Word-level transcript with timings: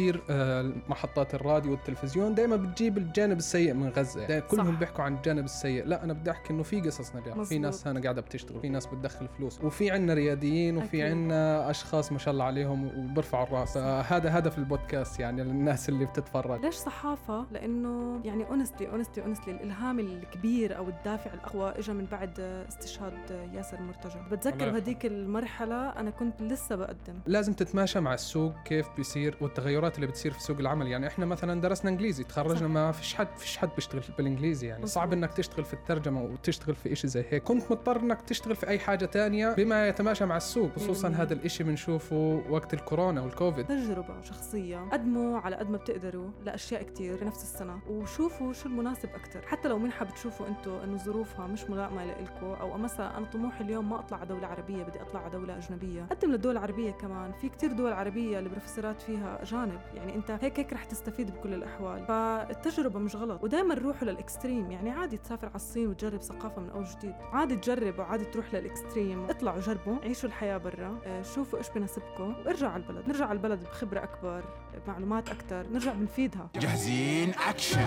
كثير 0.00 0.22
آه، 0.30 0.72
محطات 0.88 1.34
الراديو 1.34 1.70
والتلفزيون 1.70 2.34
دائما 2.34 2.56
بتجيب 2.56 2.98
الجانب 2.98 3.38
السيء 3.38 3.74
من 3.74 3.88
غزة 3.88 4.26
دايما 4.26 4.46
كلهم 4.46 4.72
صح. 4.72 4.78
بيحكوا 4.78 5.04
عن 5.04 5.14
الجانب 5.16 5.44
السيء 5.44 5.84
لا 5.84 6.04
أنا 6.04 6.12
بدي 6.12 6.30
أحكي 6.30 6.52
إنه 6.52 6.62
في 6.62 6.80
قصص 6.80 7.16
نجاح 7.16 7.42
في. 7.42 7.58
ناس 7.58 7.86
هنا 7.86 8.00
قاعدة 8.00 8.20
بتشتغل 8.20 8.60
في 8.60 8.68
ناس 8.68 8.86
بتدخل 8.86 9.28
فلوس 9.28 9.60
وفي 9.64 9.90
عنا 9.90 10.14
رياديين 10.14 10.76
وفي. 10.76 11.02
عنا 11.02 11.70
أشخاص 11.70 12.12
ما 12.12 12.18
شاء 12.18 12.32
الله 12.34 12.44
عليهم 12.44 12.84
وبرفعوا 12.98 13.44
الرأس 13.46 13.76
هذا 13.76 14.38
هدف 14.38 14.58
البودكاست 14.58 15.20
يعني 15.20 15.44
للناس 15.44 15.88
اللي 15.88 16.04
بتتفرج 16.04 16.64
ليش 16.64 16.74
صحافة؟ 16.74 17.46
لأنه 17.52 18.20
يعني 18.24 18.44
honestly 18.48 18.88
honestly 18.90 19.24
honestly 19.24 19.54
الإلهام 19.54 19.98
الكبير 20.00 20.76
أو 20.76 20.88
الدافع 20.88 21.34
الأقوى 21.34 21.70
إجا 21.78 21.92
من 21.92 22.04
بعد 22.12 22.40
استشهاد 22.68 23.50
ياسر 23.54 23.80
مرتجى 23.80 24.18
بتذكر 24.32 24.56
يرحمه. 24.60 24.72
بهديك 24.72 25.06
المرحلة 25.06 25.88
أنا 25.88 26.10
كنت 26.10 26.42
لسه 26.42 26.76
بقدم 26.76 27.14
لازم 27.26 27.52
تتماشى 27.52 28.00
مع 28.00 28.14
السوق 28.14 28.52
كيف 28.64 28.86
بيصير 28.96 29.36
والتغيرات 29.40 29.85
اللي 29.94 30.06
بتصير 30.06 30.32
في 30.32 30.40
سوق 30.40 30.58
العمل. 30.58 30.86
يعني 30.86 31.06
إحنا 31.06 31.26
مثلا 31.26 31.60
درسنا 31.60 31.90
إنجليزي 31.90 32.24
تخرجنا. 32.24 32.68
ما 32.68 32.92
فيش 32.92 33.14
حد 33.14 33.28
فيش 33.36 33.56
حد 33.56 33.70
بيشتغل 33.74 34.02
بالإنجليزي. 34.18 34.66
يعني. 34.66 34.86
صعب 34.86 35.12
إنك 35.12 35.32
تشتغل 35.32 35.64
في 35.64 35.74
الترجمة 35.74 36.22
وتشتغل 36.22 36.74
في 36.74 36.92
إشي 36.92 37.08
زي 37.08 37.24
هيك. 37.30 37.42
كنت 37.42 37.70
مضطر 37.70 38.00
إنك 38.00 38.22
تشتغل 38.22 38.56
في 38.56 38.68
أي 38.68 38.78
حاجة 38.78 39.04
تانية 39.04 39.54
بما 39.54 39.88
يتماشى 39.88 40.24
مع 40.24 40.36
السوق 40.36 40.70
خصوصا 40.76 41.08
100%. 41.08 41.12
هذا 41.20 41.34
الإشي 41.34 41.64
بنشوفه 41.64 42.42
وقت 42.50 42.74
الكورونا 42.74 43.20
والكوفيد. 43.20 43.66
تجربة 43.66 44.22
شخصية 44.22 44.88
قدموا 44.92 45.38
على 45.38 45.56
قد 45.56 45.70
ما 45.70 45.76
بتقدروا 45.76 46.30
لأشياء 46.44 46.82
كتير 46.82 47.16
في 47.16 47.24
نفس 47.24 47.42
السنة. 47.42 47.78
وشوفوا 47.88 48.52
شو 48.52 48.68
المناسب 48.68 49.08
أكتر. 49.14 49.42
حتى 49.46 49.68
لو 49.68 49.78
منحة 49.78 50.04
بتشوفوا 50.04 50.46
أنتوا 50.46 50.84
أنه 50.84 50.96
ظروفها 50.96 51.46
مش 51.46 51.70
ملائمة 51.70 52.04
لإلكم 52.04 52.46
أو 52.46 52.78
مثلا 52.78 53.18
أنا 53.18 53.26
طموحي 53.26 53.64
اليوم 53.64 53.90
ما 53.90 53.98
أطلع 53.98 54.18
على 54.18 54.28
دولة 54.28 54.46
عربية 54.46 54.82
بدي 54.82 55.02
أطلع 55.02 55.20
على 55.20 55.30
دولة 55.30 55.58
أجنبية. 55.58 56.06
قدم 56.10 56.30
للدول 56.30 56.52
العربية 56.52 56.90
كمان. 56.90 57.32
في 57.32 57.48
كتير 57.48 57.72
دول 57.72 57.92
عربية 57.92 58.38
البروفيسورات 58.38 59.02
فيها 59.02 59.38
أجانب 59.76 59.96
يعني 59.96 60.14
أنت 60.14 60.30
هيك 60.30 60.58
هيك 60.58 60.72
رح 60.72 60.84
تستفيد 60.84 61.30
بكل 61.30 61.54
الأحوال. 61.54 62.06
فالتجربة 62.06 62.98
مش 62.98 63.16
غلط 63.16 63.44
ودائما 63.44 63.74
روحوا 63.74 64.08
لل 64.08 64.20
extreme. 64.20 64.70
يعني 64.70 64.90
عادي 64.90 65.16
تسافر 65.16 65.46
على 65.46 65.56
الصين 65.56 65.88
وتجرب 65.88 66.22
ثقافة 66.22 66.62
من 66.62 66.70
أول 66.70 66.84
جديد. 66.84 67.14
عادي 67.32 67.56
تجرب 67.56 67.98
وعادي 67.98 68.24
تروح 68.24 68.54
لل 68.54 68.69
extreme. 68.69 69.30
اطلعوا 69.30 69.60
جربوا 69.60 69.96
عيشوا 70.02 70.28
الحياة 70.28 70.56
برا. 70.58 70.98
آه، 71.06 71.22
شوفوا 71.22 71.58
إيش 71.58 71.70
بناسبكم 71.70 72.34
وارجعوا 72.46 72.72
على 72.72 72.82
البلد. 72.82 73.08
نرجع 73.08 73.26
على 73.26 73.36
البلد 73.36 73.60
بخبرة 73.64 74.02
أكبر 74.02 74.44
بمعلومات 74.86 75.28
أكتر 75.28 75.66
نرجع 75.72 75.92
بنفيدها. 75.92 76.48
جاهزين؟ 76.54 77.32
اكشن 77.48 77.86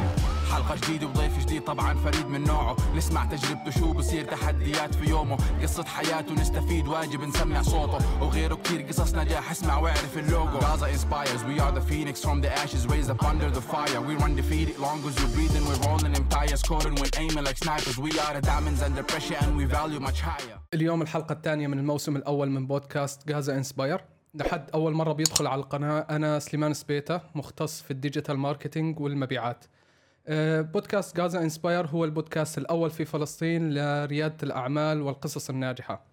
حلقة 0.52 0.76
جديدة 0.76 1.08
وضيف 1.08 1.40
جديد 1.40 1.64
طبعا 1.64 1.94
فريد 1.94 2.26
من 2.26 2.44
نوعه. 2.44 2.76
نسمع 2.96 3.26
تجربته 3.26 3.72
شو 3.72 3.94
بصير 3.94 4.26
تحديات 4.26 4.96
في 4.96 5.10
يومه. 5.10 5.38
قصة 5.62 5.84
حياته 5.84 6.34
نستفيد 6.34 6.88
واجب 6.88 7.22
نسمع 7.22 7.62
صوته. 7.62 8.24
وغيره 8.24 8.56
كتير 8.56 8.82
قصص 8.82 9.16
نجاح 9.16 9.52
اسمع 9.52 9.78
واعرف 9.78 10.18
اللوجو. 10.18 10.60
Gaza 10.60 10.88
inspires 10.88 11.42
we 11.50 11.60
are 11.60 11.74
the 11.80 11.86
phoenix 11.92 12.16
from 12.26 12.42
the 12.42 12.52
ashes 12.64 12.84
raised 12.94 13.10
up 13.10 13.24
under 13.32 13.50
the 13.58 13.62
fire. 13.74 14.02
We're 14.10 14.14
undefeated 14.24 14.78
long 14.88 15.00
as 15.10 15.16
we're 15.20 15.34
breathing 15.36 15.64
we're 15.70 15.82
ruling 15.88 16.14
empires 16.22 16.60
scoring 16.66 16.96
when 17.02 17.12
aiming 17.24 17.46
like 17.48 17.58
snipers. 17.66 17.98
We 18.08 18.12
are 18.24 18.34
the 18.38 18.44
diamonds 18.52 18.82
under 18.88 19.04
pressure 19.12 19.40
and 19.44 19.52
we 19.60 19.66
value 19.78 20.00
much 20.00 20.20
higher. 20.22 20.58
اليوم 20.74 21.02
الحلقة 21.02 21.34
الثانية 21.34 21.68
من 21.68 21.80
الموسم 21.80 22.16
الأول 22.16 22.50
من 22.50 22.68
بودكاست 22.68 23.28
Gaza 23.28 23.58
Inspire 23.58 24.06
لحد 24.34 24.70
أول 24.74 24.94
مرة 24.94 25.14
بيدخل 25.14 25.48
على 25.48 25.62
القناة 25.62 26.00
أنا 26.10 26.40
سليمان 26.40 26.74
سبيتا 26.74 27.22
مختص 27.36 27.82
في 27.82 27.92
ال 27.92 27.97
digital 27.98 28.38
marketing 28.38 29.00
والمبيعات. 29.00 29.66
بودكاست 30.62 31.18
Gaza 31.18 31.42
Inspire 31.42 31.88
هو 31.88 32.06
البودكاست 32.06 32.58
الأول 32.58 32.90
في 32.90 33.06
فلسطين 33.06 33.74
لريادة 33.74 34.38
الأعمال 34.44 35.02
والقصص 35.02 35.50
الناجحة. 35.50 36.10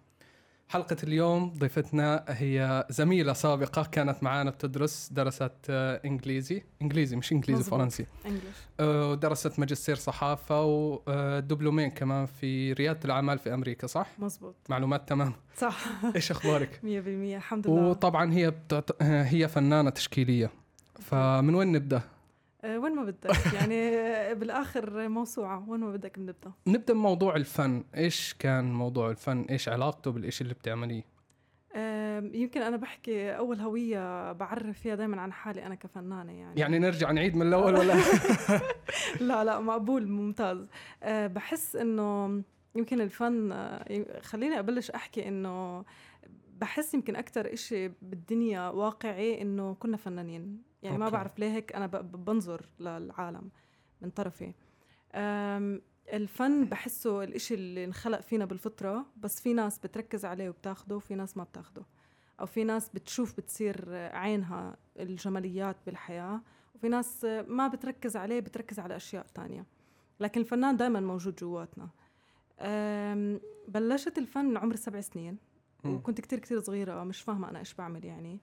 حلقة 0.69 0.97
اليوم 1.03 1.53
ضيفتنا 1.57 2.25
هي 2.27 2.85
زميلة 2.89 3.33
سابقة 3.33 3.83
كانت 3.83 4.23
معانا 4.23 4.49
بتدرس 4.49 5.09
درست 5.11 5.51
آه، 5.69 6.01
إنجليزي. 6.05 6.63
إنجليزي 6.81 7.15
مش 7.15 7.31
إنجليزي 7.31 7.59
مزبوط. 7.61 7.79
فرنسي. 7.79 8.05
English 8.25 8.43
آه، 8.79 9.11
ودرست 9.11 9.59
ماجستير 9.59 9.95
صحافة 9.95 10.63
ودبلومين 10.65 11.89
كمان 11.91 12.25
في 12.25 12.73
ريادة 12.73 12.99
الأعمال 13.05 13.39
في 13.39 13.53
أمريكا 13.53 13.87
صح؟ 13.87 14.07
مزبوط 14.19 14.55
معلومات 14.69 15.09
تمام. 15.09 15.33
صح. 15.57 15.77
إيش 16.15 16.31
أخبارك؟ 16.31 16.79
100% 16.83 16.85
الحمد 16.85 17.67
لله. 17.67 17.75
وطبعا 17.87 18.33
هي 18.33 18.51
بتعت... 18.51 18.89
هي 19.03 19.47
فنانة 19.47 19.89
تشكيلية. 19.89 20.51
فمن 20.99 21.55
وين 21.55 21.71
نبدأ؟ 21.71 22.01
آه، 22.63 22.79
وين 22.79 22.95
ما 22.95 23.03
بدك؟ 23.03 23.53
يعني 23.59 23.89
آه، 23.97 24.33
بالآخر 24.33 25.07
موسوعة. 25.07 25.69
وين 25.69 25.79
ما 25.79 25.91
بدك 25.91 26.19
بنبدا 26.19 26.51
نبدأ 26.67 26.93
بموضوع 26.93 27.35
الفن. 27.35 27.83
إيش 27.95 28.35
كان 28.39 28.73
موضوع 28.73 29.09
الفن؟ 29.09 29.41
إيش 29.41 29.69
علاقته 29.69 30.11
بالإشي 30.11 30.43
اللي 30.43 30.53
بتعمليه؟ 30.53 31.17
يمكن 32.33 32.61
أنا 32.61 32.77
بحكي 32.77 33.31
أول 33.31 33.59
هوية 33.59 34.31
بعرف 34.31 34.79
فيها 34.79 34.95
دايما 34.95 35.21
عن 35.21 35.33
حالي 35.33 35.65
أنا 35.65 35.75
كفنانة 35.75 36.31
يعني. 36.31 36.59
يعني 36.59 36.79
نرجع 36.79 37.11
نعيد 37.11 37.35
من 37.35 37.47
الأول 37.47 37.75
ولا؟ 37.79 37.93
لا 39.21 39.43
لا 39.43 39.59
مقبول 39.59 40.07
ممتاز. 40.07 40.67
أه 41.03 41.27
بحس 41.27 41.75
إنه 41.75 42.41
يمكن 42.75 43.01
الفن 43.01 43.51
آه، 43.51 44.19
خليني 44.21 44.59
أبلش 44.59 44.91
أحكي 44.91 45.27
إنه 45.27 45.85
بحس 46.61 46.93
يمكن 46.93 47.15
أكثر 47.15 47.53
إشي 47.53 47.87
بالدنيا 47.87 48.69
واقعي 48.69 49.41
إنه 49.41 49.73
كنا 49.73 49.97
فنانين. 49.97 50.61
يعني 50.83 50.97
ما 50.97 51.05
أوكي. 51.05 51.17
بعرف 51.17 51.39
ليه 51.39 51.51
هيك 51.51 51.75
أنا 51.75 51.87
بنظر 51.87 52.69
للعالم 52.79 53.49
من 54.01 54.09
طرفي. 54.09 54.53
الفن 56.13 56.65
بحسه 56.65 57.23
الإشي 57.23 57.53
اللي 57.53 57.85
انخلق 57.85 58.21
فينا 58.21 58.45
بالفطرة 58.45 59.05
بس 59.17 59.41
في 59.41 59.53
ناس 59.53 59.79
بتركز 59.79 60.25
عليه 60.25 60.49
وبتاخده 60.49 60.95
وفي 60.95 61.15
ناس 61.15 61.37
ما 61.37 61.43
بتاخده. 61.43 61.85
أو 62.39 62.45
في 62.45 62.63
ناس 62.63 62.89
بتشوف 62.89 63.37
بتصير 63.37 63.95
عينها 63.95 64.77
الجماليات 64.99 65.77
بالحياة 65.85 66.41
وفي 66.75 66.89
ناس 66.89 67.25
ما 67.47 67.67
بتركز 67.67 68.17
عليه 68.17 68.39
بتركز 68.39 68.79
على 68.79 68.95
أشياء 68.95 69.25
تانية. 69.33 69.65
لكن 70.19 70.41
الفنان 70.41 70.77
دائما 70.77 70.99
موجود 70.99 71.35
جواتنا. 71.35 71.89
بلشت 73.67 74.17
الفن 74.17 74.57
عمر 74.57 74.75
سبع 74.75 75.01
سنين. 75.01 75.37
وكنت 75.85 76.21
كتير 76.21 76.39
كتير 76.39 76.59
صغيرة 76.59 77.03
مش 77.03 77.21
فاهمة 77.21 77.49
أنا 77.49 77.59
إيش 77.59 77.73
بعمل 77.73 78.05
يعني. 78.05 78.39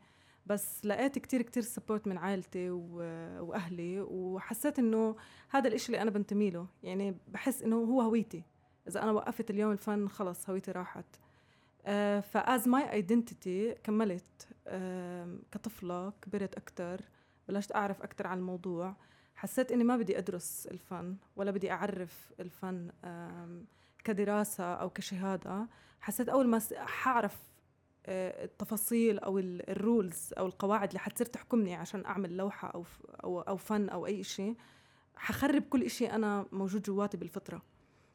بس 0.46 0.86
لقيت 0.86 1.18
كتير 1.18 1.42
كتير 1.42 1.62
support 1.62 2.06
من 2.06 2.18
عائلتي 2.18 2.70
و... 2.70 2.96
وأهلي 3.40 4.00
وحسيت 4.00 4.78
إنه 4.78 5.16
هذا 5.50 5.68
الإشي 5.68 5.86
اللي 5.86 6.02
أنا 6.02 6.10
بنتمي 6.10 6.50
له. 6.50 6.66
يعني 6.82 7.16
بحس 7.28 7.62
إنه 7.62 7.76
هو 7.76 8.00
هويتي. 8.00 8.42
إذا 8.88 9.02
أنا 9.02 9.12
وقفت 9.12 9.50
اليوم 9.50 9.72
الفن 9.72 10.08
خلص 10.08 10.50
هويتي 10.50 10.72
راحت. 10.72 11.06
was 12.22 12.68
my 12.68 12.92
identity 12.92 13.74
كملت. 13.74 14.48
كطفلة 15.52 16.12
كبرت 16.22 16.54
أكتر 16.54 17.00
بلشت 17.48 17.74
أعرف 17.74 18.02
أكتر 18.02 18.26
عن 18.26 18.38
الموضوع. 18.38 18.96
حسيت 19.34 19.72
إني 19.72 19.84
ما 19.84 19.96
بدي 19.96 20.18
أدرس 20.18 20.68
الفن 20.70 21.16
ولا 21.36 21.50
بدي 21.50 21.72
أعرف 21.72 22.32
الفن 22.40 22.90
آم، 23.04 23.66
كدراسة 24.04 24.74
أو 24.74 24.90
كشهادة. 24.90 25.68
حسيت 26.00 26.28
أول 26.28 26.48
ما 26.48 26.60
حعرف 26.76 27.53
التفاصيل 28.08 29.18
أو 29.18 29.38
ال- 29.38 29.70
الرولز 29.70 30.34
أو 30.38 30.46
القواعد 30.46 30.88
اللي 30.88 30.98
حتصير 30.98 31.26
تحكمني 31.26 31.74
عشان 31.74 32.04
أعمل 32.04 32.36
لوحة 32.36 32.68
أو 32.68 32.82
ف- 32.82 33.02
أو 33.24 33.40
أو 33.40 33.56
فن 33.56 33.88
أو 33.88 34.06
أي 34.06 34.22
شيء 34.22 34.54
حخرب 35.16 35.62
كل 35.62 35.82
إشي 35.82 36.06
أنا 36.10 36.46
موجود 36.52 36.82
جواتي 36.82 37.16
بالفطرة. 37.16 37.62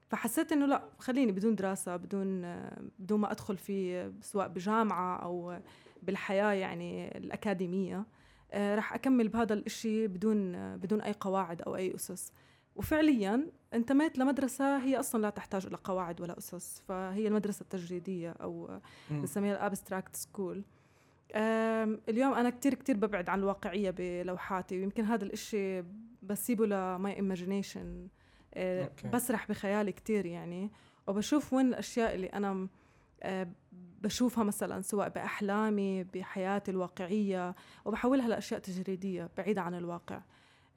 فحسيت 0.09 0.51
إنه 0.51 0.66
لا 0.66 0.83
خليني 1.00 1.31
بدون 1.31 1.55
دراسة 1.55 1.95
بدون 1.95 2.44
آه، 2.45 2.81
بدون 3.00 3.19
ما 3.19 3.31
أدخل 3.31 3.57
فيه 3.57 4.13
سواء 4.22 4.47
بجامعة 4.47 5.17
أو 5.17 5.59
بالحياة 6.03 6.53
يعني 6.53 7.17
الأكاديمية 7.17 8.06
آه، 8.51 8.75
رح 8.75 8.94
أكمل 8.94 9.27
بهذا 9.27 9.53
الإشي 9.53 10.07
بدون 10.07 10.56
آه، 10.56 10.75
بدون 10.75 11.01
أي 11.01 11.16
قواعد 11.19 11.61
أو 11.61 11.75
أي 11.75 11.95
أسس. 11.95 12.33
وفعليا 12.79 13.51
انتميت 13.73 14.17
لمدرسة 14.17 14.78
هي 14.78 15.00
أصلا 15.00 15.22
لا 15.22 15.29
تحتاج 15.29 15.66
إلى 15.66 15.78
قواعد 15.84 16.22
ولا 16.22 16.38
أسس 16.38 16.84
فهي 16.88 17.28
المدرسة 17.28 17.62
التجريدية 17.62 18.31
أو 18.31 18.79
مم. 19.12 19.19
بنسميها 19.19 19.53
ال 19.53 19.60
abstract 19.60 20.16
school 20.16 20.63
اليوم 22.09 22.34
أنا 22.34 22.50
كتير 22.50 22.73
كتير 22.73 22.97
ببعد 22.97 23.29
عن 23.29 23.39
الواقعية 23.39 23.91
بلوحاتي 23.97 24.79
ويمكن 24.79 25.06
هذا 25.06 25.23
الإشي 25.25 25.83
بسيبه 26.24 26.65
ل 26.65 26.82
my 26.82 27.15
imagination 27.15 28.07
okay. 28.57 29.07
بسرح 29.07 29.48
بخيالي 29.50 29.92
كتير 29.92 30.25
يعني 30.25 30.71
وبشوف 31.07 31.53
وين 31.53 31.68
الأشياء 31.68 32.15
اللي 32.15 32.27
أنا 32.27 32.68
آه، 33.24 33.48
بشوفها 34.01 34.44
مثلا 34.44 34.81
سواء 34.81 35.09
بأحلامي 35.09 36.03
بحياتي 36.03 36.71
الواقعية 36.71 37.56
وبحولها 37.86 38.27
لأشياء 38.27 38.59
تجريدية 38.59 39.30
بعيدة 39.38 39.62
عن 39.62 39.75
الواقع 39.75 40.21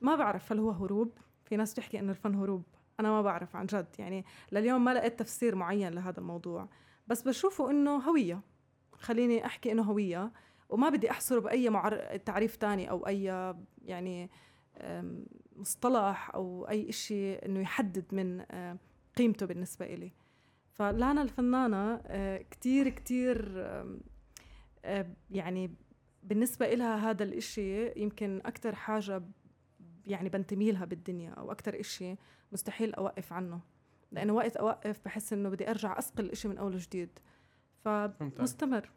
ما 0.00 0.17
بعرف 0.17 0.53
هل 0.53 0.59
هو 0.59 0.71
هروب 0.71 1.12
في 1.52 1.56
ناس 1.56 1.72
بتحكي 1.72 1.99
إنه 1.99 2.10
الفن 2.10 2.34
هروب. 2.34 2.62
أنا 3.00 3.10
ما 3.10 3.22
بعرف 3.22 3.56
عن 3.56 3.66
جد 3.66 3.87
يعني 3.99 4.25
لليوم 4.52 4.84
ما 4.84 4.94
لقيت 4.94 5.19
تفسير 5.19 5.54
معين 5.54 5.93
لهذا 5.93 6.19
الموضوع. 6.19 6.69
بس 7.06 7.22
بشوفه 7.22 7.70
إنه 7.70 7.96
هوية. 7.96 8.40
خليني 8.93 9.46
أحكي 9.46 9.72
إنه 9.72 9.82
هوية 9.82 10.32
وما 10.69 10.88
بدي 10.88 11.10
أحصره 11.10 11.40
بأي 11.40 11.70
معر... 11.70 12.16
تعريف 12.16 12.56
تاني 12.56 12.90
أو 12.90 13.06
أي 13.06 13.25
يعني 13.84 14.31
مصطلح 15.56 16.31
أو 16.34 16.69
أي 16.69 16.88
إشي 16.88 17.34
إنه 17.34 17.60
يحدد 17.60 18.14
من 18.14 18.44
آه، 18.50 18.76
قيمته 19.16 19.46
بالنسبة 19.46 19.87
إلي. 19.87 20.12
فلانا 20.72 21.22
الفنانة 21.22 22.00
آه، 22.06 22.38
كتير 22.50 22.88
كتير 22.88 23.52
آه، 24.84 25.06
يعني 25.31 25.75
بالنسبة 26.22 26.72
إلها 26.72 27.10
هذا 27.10 27.25
الإشي 27.25 28.00
يمكن 28.00 28.40
أكتر 28.44 28.75
حاجة 28.75 29.19
ب- 29.19 29.32
يعني 30.06 30.28
بنتمي 30.28 30.72
لها 30.72 30.84
بالدنيا 30.84 31.31
أو 31.31 31.52
أكتر 31.52 31.81
إشي 31.81 32.16
مستحيل 32.52 32.94
أوقف 32.94 33.32
عنه. 33.32 33.60
لأنه 34.12 34.32
وقت 34.32 34.56
أوقف 34.56 35.00
بحس 35.04 35.32
إنه 35.32 35.49
بدي 35.49 35.70
أرجع 35.70 35.99
أسقل 35.99 36.25
الإشي 36.25 36.49
من 36.49 36.58
أول 36.58 36.75
وجديد. 36.75 37.08
فمستمر. 37.84 38.90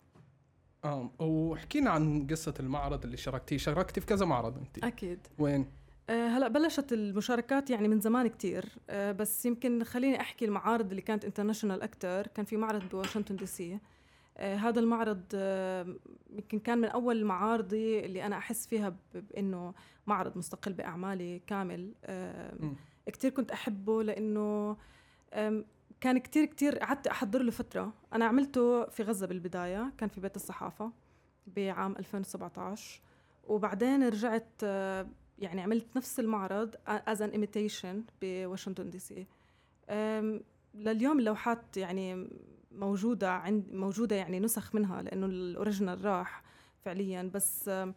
آه 0.83 1.11
وحكينا 1.19 1.89
عن 1.89 2.27
قصة 2.27 2.53
المعرض 2.59 3.03
اللي 3.03 3.17
شاركتيه. 3.17 3.57
شاركتي 3.57 4.01
في 4.01 4.07
كذا 4.07 4.25
معرض 4.25 4.57
انت 4.57 4.83
أكيد. 4.83 5.19
وين؟ 5.39 5.65
أه 6.09 6.27
هلأ 6.27 6.47
بلشت 6.47 6.93
المشاركات 6.93 7.69
يعني 7.69 7.87
من 7.87 7.99
زمان 7.99 8.27
كتير. 8.27 8.65
أه 8.89 9.11
بس 9.11 9.45
يمكن 9.45 9.83
خليني 9.83 10.21
أحكي 10.21 10.45
المعارض 10.45 10.89
اللي 10.89 11.01
كانت 11.01 11.25
international 11.25 11.81
أكتر. 11.81 12.27
كان 12.27 12.45
في 12.45 12.57
معرض 12.57 12.89
بواشنطن 12.89 13.35
دي 13.35 13.45
سي. 13.45 13.79
هذا 14.37 14.79
المعرض 14.79 15.23
أه 15.35 15.95
يمكن 16.29 16.59
كان 16.59 16.77
من 16.77 16.87
أول 16.87 17.25
معارضي 17.25 18.05
اللي 18.05 18.25
أنا 18.25 18.37
أحس 18.37 18.67
فيها 18.67 18.95
بانه 19.13 19.73
معرض 20.07 20.37
مستقل 20.37 20.73
بأعمالي 20.73 21.39
كامل. 21.47 21.93
كتير 23.07 23.31
كنت 23.31 23.51
أحبه 23.51 24.03
لأنه 24.03 24.77
كان 26.01 26.17
كتير 26.17 26.45
كتير 26.45 26.79
قعدت 26.79 27.07
أحضر 27.07 27.41
له 27.41 27.51
فترة. 27.51 27.93
أنا 28.13 28.25
عملته 28.25 28.85
في 28.85 29.03
غزة 29.03 29.27
بالبداية 29.27 29.93
كان 29.97 30.09
في 30.09 30.21
بيت 30.21 30.35
الصحافة 30.35 30.91
بعام 31.47 31.95
2017 31.99 33.01
وبعدين 33.43 34.03
رجعت 34.07 34.51
أه، 34.63 35.07
يعني 35.39 35.61
عملت 35.61 35.97
نفس 35.97 36.19
المعرض 36.19 36.75
as 36.87 37.21
an 37.21 37.29
imitation 37.29 38.03
بواشنطن 38.21 38.89
دي 38.89 38.99
سي. 38.99 39.27
لليوم 40.75 41.19
اللوحات 41.19 41.77
يعني 41.77 42.29
موجودة 42.79 43.31
عند 43.31 43.63
موجودة 43.73 44.15
يعني 44.15 44.39
نسخ 44.39 44.75
منها 44.75 45.01
لأنه 45.01 45.25
ال 45.25 45.34
original 45.34 46.05
راح 46.05 46.43
فعليا. 46.85 47.31
بس 47.33 47.69
آه، 47.69 47.93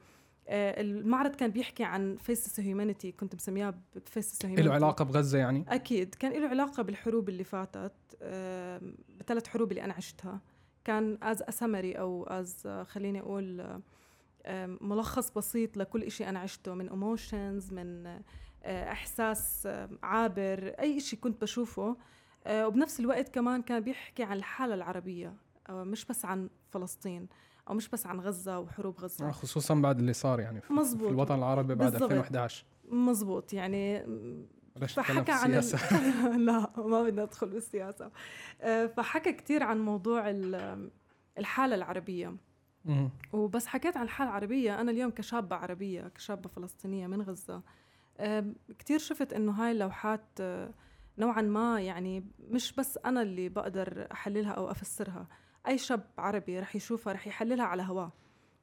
المعرض 0.80 1.34
كان 1.34 1.50
بيحكي 1.50 1.84
عن 1.84 2.16
faces 2.16 2.60
humanity 2.60 3.12
كنت 3.12 3.34
مسمياه 3.34 3.74
ب 3.96 4.04
faces 4.04 4.44
humanity 4.44 4.68
له 4.68 4.74
علاقة 4.74 5.04
بغزة 5.04 5.38
يعني؟ 5.38 5.64
أكيد. 5.68 6.14
كان 6.14 6.32
له 6.42 6.48
علاقة 6.48 6.82
بالحروب 6.82 7.28
اللي 7.28 7.44
فاتت 7.44 7.92
آم، 8.22 8.94
بثلاث 9.20 9.46
حروب 9.48 9.70
اللي 9.70 9.84
أنا 9.84 9.94
عشتها. 9.94 10.40
كان 10.84 11.18
as 11.22 11.42
a 11.42 11.49
summary 11.49 11.92
أو 11.92 12.24
as 12.24 12.68
خليني 12.88 13.20
أقول 13.20 13.80
ملخص 14.80 15.30
بسيط 15.30 15.76
لكل 15.76 16.02
إشي 16.02 16.28
أنا 16.28 16.38
عشته. 16.38 16.74
من 16.74 16.88
emotions 16.88 17.72
من 17.72 18.06
آه، 18.06 18.92
آم، 19.66 19.98
عابر 20.02 20.74
أي 20.80 20.96
إشي 20.96 21.16
كنت 21.16 21.42
بشوفه. 21.42 21.82
آه، 21.82 21.96
وبنفس 22.46 23.00
الوقت 23.00 23.28
كمان 23.28 23.62
كان 23.62 23.80
بيحكي 23.80 24.22
عن 24.22 24.36
الحالة 24.36 24.74
العربية 24.74 25.34
آه، 25.68 25.84
مش 25.84 26.04
بس 26.04 26.24
عن 26.24 26.48
فلسطين 26.70 27.28
أو 27.68 27.74
مش 27.74 27.88
بس 27.88 28.06
عن 28.06 28.20
غزة 28.20 28.58
وحروب 28.58 28.98
غزة. 29.00 29.28
آه، 29.28 29.30
خصوصا 29.30 29.74
بعد 29.74 29.98
اللي 29.98 30.12
صار 30.12 30.40
يعني 30.40 30.60
في, 30.60 30.72
مزبوط. 30.72 31.06
في 31.08 31.14
الوطن 31.14 31.34
العربي 31.34 31.74
بعد 31.74 31.90
بالضبط. 31.92 32.02
2011 32.12 32.64
مزبوط 32.88 33.52
يعني 33.52 34.02
فحكى 34.88 35.32
عن 35.32 35.54
ال... 35.54 35.64
لا 36.46 36.70
ما 36.76 37.02
بدنا 37.02 37.24
ندخل 37.24 37.48
بالسياسة. 37.48 38.10
آه، 38.60 38.86
فحكى 38.86 39.32
كتير 39.32 39.62
عن 39.62 39.80
موضوع 39.80 40.30
ال- 40.30 40.90
الحالة 41.38 41.74
العربية. 41.74 42.36
مم. 42.84 43.10
وبس 43.32 43.66
حكيت 43.66 43.96
عن 43.96 44.02
الحالة 44.04 44.30
العربية 44.30 44.80
أنا 44.80 44.90
اليوم 44.90 45.10
كشابة 45.10 45.56
عربية 45.56 46.08
كشابة 46.08 46.48
فلسطينية 46.48 47.06
من 47.06 47.22
غزة 47.22 47.62
آم، 48.20 48.54
كتير 48.78 48.98
شفت 48.98 49.32
إنه 49.32 49.52
هاي 49.52 49.70
اللوحات 49.72 50.24
آه، 50.40 50.70
نوعا 51.18 51.42
ما 51.42 51.80
يعني 51.80 52.24
مش 52.50 52.72
بس 52.72 52.98
أنا 53.04 53.22
اللي 53.22 53.48
بقدر 53.48 54.06
أحللها 54.12 54.52
أو 54.52 54.70
أفسرها. 54.70 55.26
أي 55.68 55.78
شاب 55.78 56.06
عربي 56.18 56.60
رح 56.60 56.76
يشوفها 56.76 57.12
رح 57.12 57.26
يحللها 57.26 57.64
على 57.66 57.82
هواه. 57.82 58.12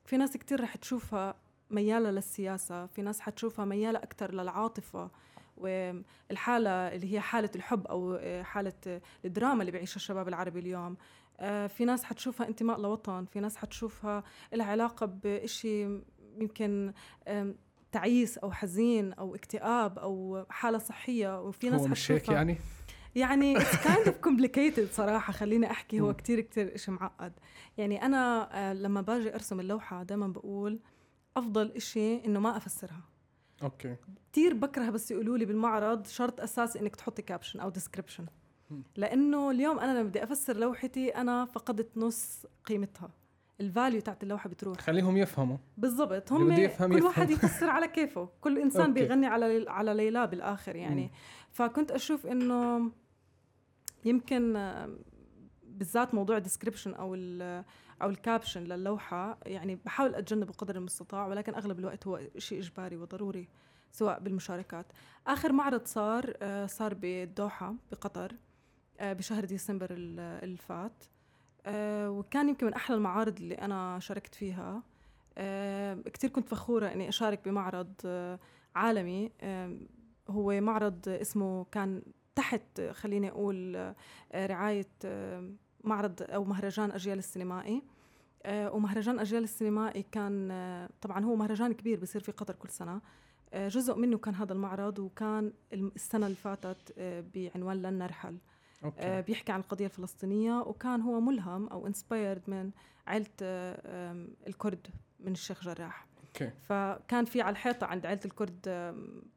في 0.05 0.17
ناس 0.17 0.37
كتير 0.37 0.61
رح 0.61 0.75
تشوفها 0.75 1.35
ميالة 1.71 2.11
للسياسة 2.11 2.85
في 2.85 3.01
ناس 3.01 3.19
حتشوفها 3.19 3.65
ميالة 3.65 3.99
أكتر 3.99 4.33
للعاطفة. 4.33 5.11
والحالة 5.57 6.69
اللي 6.69 7.13
هي 7.13 7.19
حالة 7.19 7.49
الحب 7.55 7.87
أو 7.87 8.13
آه، 8.13 8.43
حالة 8.43 9.01
الدراما 9.25 9.61
اللي 9.61 9.71
بيعيشها 9.71 9.95
الشباب 9.95 10.27
العربي 10.27 10.59
اليوم. 10.59 10.97
آه، 11.39 11.67
في 11.67 11.85
ناس 11.85 12.03
حتشوفها 12.03 12.47
انتماء 12.47 12.81
لوطن 12.81 13.25
في 13.25 13.39
ناس 13.39 13.57
حتشوفها 13.57 14.23
لها 14.53 14.65
علاقة 14.65 15.19
يمكن 16.37 16.93
تعيس 17.95 18.37
أو 18.37 18.51
حزين 18.51 19.13
أو 19.13 19.35
اكتئاب 19.35 19.99
أو 19.99 20.45
حالة 20.49 20.77
صحية 20.77 21.41
وفي 21.41 21.69
ناس 21.69 21.81
هو 21.81 21.87
مش 21.87 22.11
هيك 22.11 22.29
يعني؟ 22.29 22.57
يعني 23.15 23.59
kind 23.85 24.05
of 24.07 24.13
complicated 24.27 24.91
صراحة 24.91 25.33
خليني 25.33 25.71
أحكي 25.71 25.99
هو. 25.99 26.13
كتير 26.13 26.41
كتير 26.41 26.75
إشي 26.75 26.91
معقد. 26.91 27.33
يعني 27.77 28.05
أنا 28.05 28.49
آه، 28.53 28.73
لما 28.73 29.01
باجي 29.01 29.33
أرسم 29.35 29.59
اللوحة 29.59 30.03
دائما 30.03 30.27
بقول 30.27 30.79
أفضل 31.37 31.71
إشي 31.71 32.25
إنه 32.25 32.39
ما 32.39 32.57
أفسرها. 32.57 33.01
okay. 33.63 33.95
كتير 34.31 34.53
بكره 34.53 34.89
بس 34.89 35.11
يقولوا 35.11 35.37
لي 35.37 35.45
بالمعرض 35.45 36.07
شرط 36.07 36.41
اساسي 36.41 36.79
إنك 36.79 36.95
تحطي 36.95 37.21
caption 37.21 37.59
أو 37.59 37.69
description 37.69 38.25
مم. 38.71 38.83
لأنه 38.95 39.51
اليوم 39.51 39.79
أنا 39.79 39.91
لما 39.99 40.09
بدي 40.09 40.23
أفسر 40.23 40.57
لوحتي 40.57 41.09
أنا 41.09 41.45
فقدت 41.45 41.97
نص 41.97 42.45
قيمتها. 42.65 43.09
ال 43.61 43.68
value 43.68 44.01
تاعت 44.01 44.23
اللوحة 44.23 44.49
بتروح. 44.49 44.77
خليهم 44.79 45.17
يفهموا. 45.17 45.57
بالضبط. 45.77 46.31
هم 46.31 46.51
يفهم 46.51 46.89
كل 46.91 46.97
يفهم. 46.97 47.07
واحد 47.07 47.29
يفسر 47.29 47.69
على 47.69 47.87
كيفه. 47.87 48.29
كل 48.41 48.57
إنسان 48.59 48.81
okay. 48.89 48.93
بيغني 48.93 49.27
على 49.27 49.65
على 49.69 49.93
ليلى 49.93 50.27
بالآخر 50.27 50.75
يعني. 50.75 51.03
مم. 51.03 51.09
فكنت 51.51 51.91
أشوف 51.91 52.27
إنه 52.27 52.91
يمكن 54.05 54.53
بالذات 55.63 56.13
موضوع 56.13 56.37
ال 56.37 56.42
description 56.42 56.93
أو 56.93 57.15
ال 57.15 57.63
أو 58.01 58.09
ال 58.09 58.16
caption 58.16 58.63
للوحة 58.63 59.37
يعني 59.45 59.75
بحاول 59.75 60.15
أتجنبه 60.15 60.53
قدر 60.53 60.75
المستطاع 60.75 61.27
ولكن 61.27 61.55
أغلب 61.55 61.79
الوقت 61.79 62.07
هو 62.07 62.19
شيء 62.37 62.59
إجباري 62.59 62.97
وضروري 62.97 63.47
سواء 63.91 64.19
بالمشاركات. 64.19 64.85
آخر 65.27 65.51
معرض 65.51 65.85
صار 65.85 66.33
آه، 66.41 66.65
صار 66.65 66.93
بالدوحه 66.93 67.75
بقطر 67.91 68.31
آه، 68.99 69.13
بشهر 69.13 69.45
ديسمبر 69.45 69.87
ال- 69.91 70.19
آه، 71.65 72.09
وكان 72.11 72.49
يمكن 72.49 72.65
من 72.65 72.73
أحلى 72.73 72.95
المعارض 72.97 73.37
اللي 73.37 73.55
أنا 73.55 73.99
شاركت 73.99 74.35
فيها. 74.35 74.83
آه، 75.37 75.93
كتير 76.13 76.29
كنت 76.29 76.49
فخورة 76.49 76.87
إني 76.87 77.09
أشارك 77.09 77.45
بمعرض 77.45 77.93
آه، 78.05 78.39
عالمي. 78.75 79.31
آه، 79.41 79.77
هو 80.29 80.61
معرض 80.61 81.09
اسمه 81.09 81.65
كان 81.71 82.01
تحت 82.35 82.81
خليني 82.81 83.29
أقول 83.29 83.75
آه، 83.75 83.95
رعاية 84.35 84.87
معرض 85.83 86.21
أو 86.21 86.43
مهرجان 86.43 86.91
أجيال 86.91 87.17
السينمائي. 87.17 87.81
ومهرجان 88.47 89.19
أجيال 89.19 89.43
السينمائي 89.43 90.03
كان 90.11 90.49
طبعا 91.01 91.25
هو 91.25 91.35
مهرجان 91.35 91.73
كبير 91.73 91.99
بصير 91.99 92.21
في 92.21 92.31
قطر 92.31 92.55
كل 92.55 92.69
سنة. 92.69 93.01
جزء 93.55 93.95
منه 93.95 94.17
كان 94.17 94.35
هذا 94.35 94.53
المعرض 94.53 94.99
وكان 94.99 95.53
السنة 95.73 96.25
اللي 96.25 96.37
فاتت 96.37 96.93
بعنوان 97.35 97.81
لن 97.81 97.93
نرحل. 97.97 98.37
آه، 98.83 98.85
okay 98.85 99.21
بيحكي 99.21 99.51
عن 99.51 99.59
القضية 99.59 99.85
الفلسطينية 99.85 100.59
وكان 100.59 101.01
هو 101.01 101.19
ملهم 101.19 101.67
أو 101.67 101.87
inspired 101.87 102.41
من 102.47 102.71
عائلة 103.07 103.25
آه، 103.41 104.11
آم، 104.11 104.27
الكرد 104.47 104.87
من 105.19 105.31
الشيخ 105.31 105.63
جراح. 105.63 106.05
okay. 106.27 106.51
فكان 106.69 107.25
في 107.25 107.41
على 107.41 107.51
الحيطة 107.53 107.87
عند 107.87 108.05
عائلة 108.05 108.21
الكرد 108.25 108.59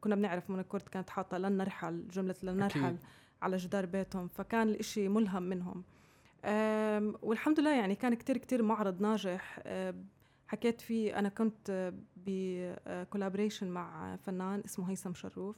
كنا 0.01 0.15
بنعرف 0.15 0.49
من 0.49 0.59
الكرد 0.59 0.81
كانت 0.81 1.09
حاطة 1.09 1.37
لن 1.37 1.57
نرحل 1.57 2.07
جملة 2.07 2.35
لن 2.43 2.61
أكيد. 2.61 2.81
نرحل 2.83 2.97
على 3.41 3.57
جدار 3.57 3.85
بيتهم. 3.85 4.27
فكان 4.27 4.69
الإشي 4.69 5.07
ملهم 5.07 5.43
منهم. 5.43 5.83
والحمد 7.21 7.59
لله 7.59 7.75
يعني 7.75 7.95
كان 7.95 8.13
كتير 8.13 8.37
كتير 8.37 8.63
معرض 8.63 9.01
ناجح. 9.01 9.59
حكيت 10.47 10.81
فيه 10.81 11.19
أنا 11.19 11.29
كنت 11.29 11.93
ب 12.17 12.28
collaboration 12.28 13.67
مع 13.69 14.15
فنان 14.15 14.61
اسمه 14.65 14.89
هيثم 14.89 15.13
شروف. 15.13 15.55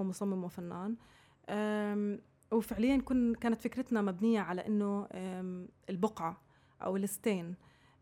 هو 0.00 0.04
مصمم 0.04 0.44
وفنان. 0.44 0.96
وفعليا 2.52 2.96
كن 2.96 3.34
كانت 3.34 3.60
فكرتنا 3.60 4.02
مبنية 4.02 4.40
على 4.40 4.66
إنه 4.66 5.08
آم، 5.14 5.68
البقعة 5.90 6.40
أو 6.82 6.96
ال 6.96 7.04
stain. 7.04 7.54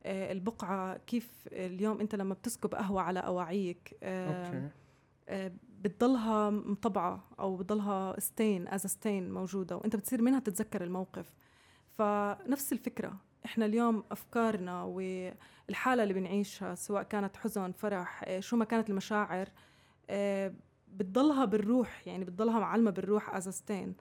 آه، 0.04 0.32
البقعة 0.32 0.96
كيف 0.98 1.30
اليوم 1.52 2.00
أنت 2.00 2.14
لما 2.14 2.34
بتسكب 2.34 2.74
قهوة 2.74 3.02
على 3.02 3.20
أواعيك 3.20 3.96
آم، 4.02 4.32
okay. 4.44 4.68
آه، 5.28 5.52
بتضلها 5.82 6.50
مطبعة 6.50 7.24
أو 7.40 7.56
بتضلها 7.56 8.20
stain 8.20 8.68
as 8.68 8.86
stain 8.86 9.32
موجودة 9.32 9.76
وأنت 9.76 9.96
بتصير 9.96 10.22
منها 10.22 10.38
تتذكر 10.40 10.84
الموقف. 10.84 11.34
فنفس 11.98 12.72
الفكرة. 12.72 13.16
إحنا 13.44 13.66
اليوم 13.66 14.04
أفكارنا 14.10 14.82
والحالة 14.82 16.02
اللي 16.02 16.14
بنعيشها 16.14 16.74
سواء 16.74 17.02
كانت 17.02 17.36
حزن 17.36 17.72
فرح 17.72 18.24
آه، 18.26 18.40
شو 18.40 18.56
ما 18.56 18.64
كانت 18.64 18.90
المشاعر 18.90 19.48
بتضلها 20.88 21.44
بالروح 21.44 22.06
يعني 22.06 22.24
بتضلها 22.24 22.58
معلمة 22.60 22.90
بالروح 22.90 23.34
as 23.34 23.48
stain 23.48 23.94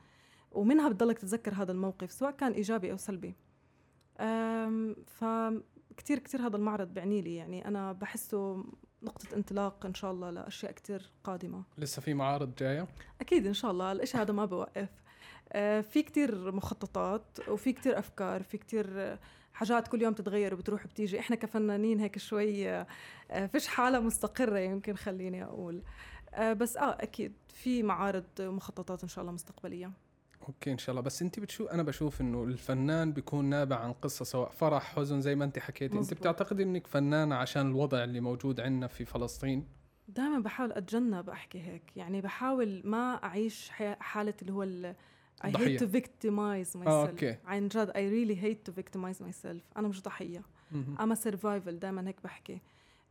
ومنها 0.55 0.89
بتضلك 0.89 1.19
تتذكر 1.19 1.53
هذا 1.53 1.71
الموقف 1.71 2.11
سواء 2.11 2.31
كان 2.31 2.51
إيجابي 2.51 2.91
أو 2.91 2.97
سلبي. 2.97 3.35
فكتير 5.05 6.19
كتير 6.19 6.47
هذا 6.47 6.55
المعرض 6.57 6.93
بعني 6.93 7.21
لي 7.21 7.35
يعني 7.35 7.67
أنا 7.67 7.91
بحسه 7.91 8.63
نقطة 9.03 9.35
انطلاق 9.35 9.85
إن 9.85 9.93
شاء 9.93 10.11
الله 10.11 10.29
لأشياء 10.29 10.71
كتير 10.71 11.11
قادمة. 11.23 11.63
لسه 11.77 12.01
في 12.01 12.13
معارض 12.13 12.55
جاية؟ 12.55 12.87
أكيد 13.21 13.47
إن 13.47 13.53
شاء 13.53 13.71
الله 13.71 13.91
الإشي 13.91 14.17
هذا 14.17 14.33
ما 14.33 14.45
بوقف. 14.45 14.89
آه، 15.51 15.81
في 15.81 16.03
كتير 16.03 16.51
مخططات 16.51 17.39
وفي 17.49 17.73
كتير 17.73 17.99
أفكار 17.99 18.43
في 18.43 18.57
كتير 18.57 18.87
آه، 19.01 19.19
حاجات 19.53 19.87
كل 19.87 20.01
يوم 20.01 20.13
تتغير 20.13 20.53
وبتروح 20.53 20.85
وبتيجي. 20.85 21.19
إحنا 21.19 21.35
كفنانين 21.35 21.99
هيك 21.99 22.17
شوي 22.17 22.69
آه، 22.69 22.87
فيش 23.51 23.67
حالة 23.67 23.99
مستقرة 23.99 24.59
يمكن 24.59 24.95
خليني 24.95 25.43
أقول. 25.43 25.83
آه، 26.33 26.53
بس 26.53 26.77
آه 26.77 26.97
أكيد 26.99 27.33
في 27.53 27.83
معارض 27.83 28.25
ومخططات 28.39 29.03
إن 29.03 29.09
شاء 29.09 29.21
الله 29.21 29.33
مستقبلية. 29.33 29.91
أوكي 30.47 30.71
إن 30.71 30.77
شاء 30.77 30.89
الله. 30.91 31.01
بس 31.01 31.21
انت 31.21 31.39
بتشوف 31.39 31.67
أنا 31.69 31.83
بشوف 31.83 32.21
إنه 32.21 32.43
الفنان 32.43 33.11
بيكون 33.11 33.45
نابع 33.45 33.75
عن 33.75 33.93
قصة 33.93 34.25
سواء 34.25 34.49
فرح 34.49 34.95
حزن 34.95 35.21
زي 35.21 35.35
ما 35.35 35.45
انت 35.45 35.59
حكيتي 35.59 35.97
انت 35.97 36.13
بتعتقدي 36.13 36.63
إنك 36.63 36.87
فنانه 36.87 37.35
عشان 37.35 37.67
الوضع 37.67 38.03
اللي 38.03 38.19
موجود 38.19 38.59
عندنا 38.59 38.87
في 38.87 39.05
فلسطين؟ 39.05 39.67
دائما 40.07 40.39
بحاول 40.39 40.71
أتجنب 40.71 41.29
أحكي 41.29 41.61
هيك. 41.61 41.83
يعني 41.95 42.21
بحاول 42.21 42.81
ما 42.85 43.23
أعيش 43.23 43.69
حالة 43.99 44.33
اللي 44.41 44.53
هو 44.53 44.63
ال 44.63 44.95
I 45.43 45.47
hate 45.47 45.79
to 45.79 45.85
victimize 45.85 46.77
myself. 46.79 46.87
آه، 46.87 47.07
okay. 47.07 47.37
عن 47.45 47.67
جد 47.67 47.89
I 47.89 47.93
really 47.93 48.41
hate 48.43 48.71
to 48.71 48.75
victimize 48.75 49.25
myself. 49.25 49.77
أنا 49.77 49.87
مش 49.87 50.01
ضحية. 50.01 50.41
أنا 50.99 51.15
survival 51.15 51.69
دائما 51.69 52.07
هيك 52.07 52.23
بحكي. 52.23 52.61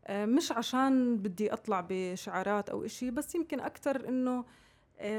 آه، 0.07 0.27
مش 0.27 0.53
عشان 0.53 1.17
بدي 1.17 1.53
أطلع 1.53 1.87
بشعارات 1.91 2.71
أو 2.71 2.85
إشي 2.85 3.11
بس 3.11 3.35
يمكن 3.35 3.61
أكثر 3.61 4.09
إنه 4.09 4.31
آه، 4.39 4.45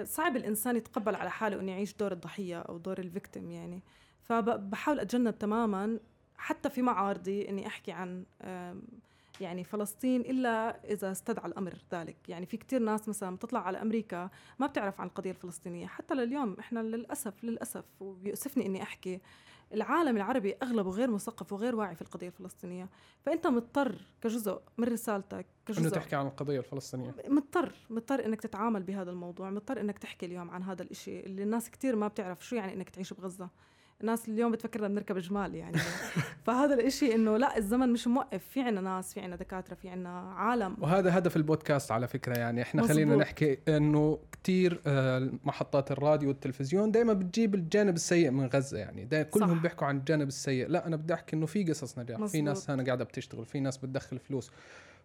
صعب 0.03 0.36
الإنسان 0.36 0.75
يتقبل 0.75 1.15
على 1.15 1.32
حاله 1.32 1.60
إنه 1.60 1.72
يعيش 1.72 1.94
دور 1.94 2.12
الضحية 2.12 2.60
أو 2.60 2.77
دور 2.77 3.00
ال 3.00 3.07
victim 3.07 3.51
يعني. 3.51 3.82
فبحاول 4.24 5.00
أتجنب 5.00 5.38
تماما 5.38 6.00
حتى 6.38 6.70
في 6.70 6.82
معارضي 6.82 7.50
إني 7.50 7.67
أحكي 7.67 7.91
عن 7.91 8.25
يعني 9.41 9.63
فلسطين 9.63 10.22
إلا 10.22 10.84
إذا 10.91 11.12
استدعى 11.12 11.46
الأمر 11.48 11.74
ذلك. 11.94 12.15
يعني 12.29 12.46
في 12.46 12.58
كتير 12.58 12.79
ناس 12.79 13.10
مثلا 13.10 13.36
بتطلع 13.36 13.60
على 13.60 13.82
أمريكا 13.82 14.29
ما 14.60 14.67
بتعرف 14.67 15.01
عن 15.01 15.08
القضية 15.08 15.32
الفلسطينية. 15.32 15.88
حتى 15.88 16.13
لليوم 16.13 16.55
إحنا 16.60 16.79
للأسف 16.79 17.44
للأسف 17.44 17.86
وبيؤسفني 18.00 18.65
إني 18.65 18.84
أحكي. 18.84 19.20
العالم 19.75 20.17
العربي 20.17 20.55
أغلبه 20.63 20.89
غير 20.89 21.12
مثقف 21.12 21.53
وغير 21.53 21.75
واعي 21.75 21.96
في 21.96 22.01
القضية 22.01 22.27
الفلسطينية. 22.27 22.89
فأنت 23.22 23.48
مضطر 23.48 23.96
كجزء 24.22 24.62
من 24.77 24.88
رسالتك 24.88 25.46
كجزء 25.65 25.82
إنه 25.82 25.89
تحكي 25.89 26.15
عن 26.15 26.27
القضية 26.27 26.60
الفلسطينية. 26.60 27.15
مضطر 27.27 27.75
مضطر 27.89 28.25
إنك 28.25 28.41
تتعامل 28.41 28.84
بهذا 28.84 29.12
الموضوع 29.12 29.50
مضطر 29.50 29.82
إنك 29.82 29.98
تحكي 29.98 30.25
اليوم 30.25 30.50
عن 30.50 30.63
هذا 30.63 30.84
الإشي 30.84 31.20
اللي 31.20 31.44
الناس 31.44 31.70
كتير 31.70 31.96
ما 31.96 32.08
بتعرف 32.08 32.46
شو 32.46 32.55
يعني 32.55 32.74
إنك 32.74 32.89
تعيش 32.89 33.13
بغزة. 33.13 33.50
الناس 34.02 34.30
اليوم 34.30 34.52
بتفكرنا 34.52 34.88
بنركب 34.88 35.18
جمال 35.18 35.56
يعني. 35.56 35.78
فهذا 36.46 36.74
الإشي 36.74 37.16
إنه 37.16 37.38
لا 37.38 37.58
الزمن 37.58 37.90
مش 37.90 38.08
موقف 38.08 38.44
في 38.44 38.62
عنا 38.62 38.82
ناس 38.82 39.14
في 39.14 39.20
عنا 39.20 39.36
دكاترة 39.36 39.75
في 39.75 39.90
عنا 39.90 40.10
عالم. 40.20 40.78
وهذا 40.82 41.18
هدف 41.18 41.36
البودكاست 41.36 41.92
على 41.92 42.08
فكرة 42.08 42.38
يعني. 42.38 42.62
إحنا 42.62 42.82
مزبوط. 42.82 42.98
خلينا 42.98 43.16
نحكي 43.16 43.58
إنه 43.68 44.20
كثير 44.32 44.82
آه، 44.88 45.30
محطات 45.44 45.92
الراديو 45.92 46.30
والتلفزيون 46.30 46.92
دائما 46.92 47.14
بتجيب 47.14 47.56
الجانب 47.56 47.96
السيء 47.96 48.32
من 48.32 48.46
غزة 48.46 48.78
يعني. 48.78 49.24
كلهم 49.24 49.60
بيحكوا 49.60 49.88
عن 49.88 49.98
الجانب 49.98 50.28
السيء. 50.28 50.68
لا 50.68 50.88
أنا 50.88 50.96
بدي 50.96 51.14
أحكي 51.14 51.36
إنه 51.36 51.46
في 51.46 51.64
قصص 51.64 52.00
نجاح. 52.00 52.20
مزبوط. 52.20 52.32
في 52.32 52.42
ناس 52.42 52.70
هنا 52.70 52.84
قاعدة 52.84 53.04
بتشتغل 53.04 53.46
في 53.46 53.60
ناس 53.60 53.78
بتدخل 53.78 54.20
فلوس 54.20 54.52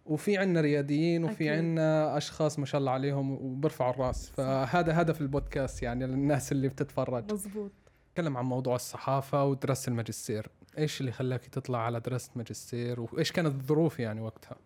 وفي 0.05 0.37
عنا 0.37 0.61
رياديين 0.61 1.23
وفي 1.23 1.49
عنا 1.49 2.17
أشخاص 2.17 2.59
ما 2.59 2.65
شاء 2.65 2.79
الله 2.79 2.91
عليهم 2.91 3.31
وبرفعوا 3.31 3.93
الرأس. 3.93 4.29
فهذا 4.29 5.01
هدف 5.01 5.21
البودكاست 5.21 5.83
يعني 5.83 6.07
للناس 6.07 6.51
اللي 6.51 6.67
بتتفرج. 6.67 7.33
مزبوط 7.33 7.71
تكلم 8.13 8.37
عن 8.37 8.45
موضوع 8.45 8.75
الصحافة 8.75 9.45
ودراسة 9.45 9.89
الماجستير. 9.89 10.47
إيش 10.77 11.01
اللي 11.01 11.11
خلاك 11.11 11.45
تطلع 11.45 11.79
على 11.79 11.99
دراسة 11.99 12.31
ماجستير 12.35 12.99
وايش 12.99 13.31
كانت 13.31 13.55
الظروف 13.55 13.99
يعني 13.99 14.21
وقتها؟ 14.21 14.57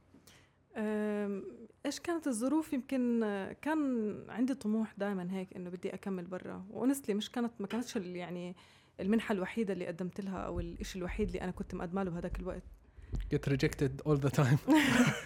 إيش 1.85 1.99
كانت 1.99 2.27
الظروف؟ 2.27 2.73
يمكن 2.73 3.19
كان 3.61 4.15
عندي 4.29 4.53
طموح 4.53 4.93
دائما 4.97 5.27
هيك 5.31 5.55
إنه 5.55 5.69
بدي 5.69 5.93
أكمل 5.93 6.25
برا. 6.25 6.65
وانستلي 6.69 7.15
مش 7.15 7.31
كانت 7.31 7.51
ما 7.59 7.67
كانتش 7.67 7.95
يعني 7.95 8.55
المنحة 8.99 9.33
الوحيدة 9.33 9.73
اللي 9.73 9.87
قدمت 9.87 10.21
لها 10.21 10.37
أو 10.37 10.59
الشيء 10.59 10.99
الوحيد 10.99 11.27
اللي 11.27 11.41
أنا 11.41 11.51
كنت 11.51 11.75
مقدمة 11.75 12.03
له 12.03 12.11
بهذاك 12.11 12.39
الوقت. 12.39 12.63
Get 13.33 13.49
rejected 13.49 14.07
all 14.07 14.17
the 14.17 14.41
time. 14.41 14.71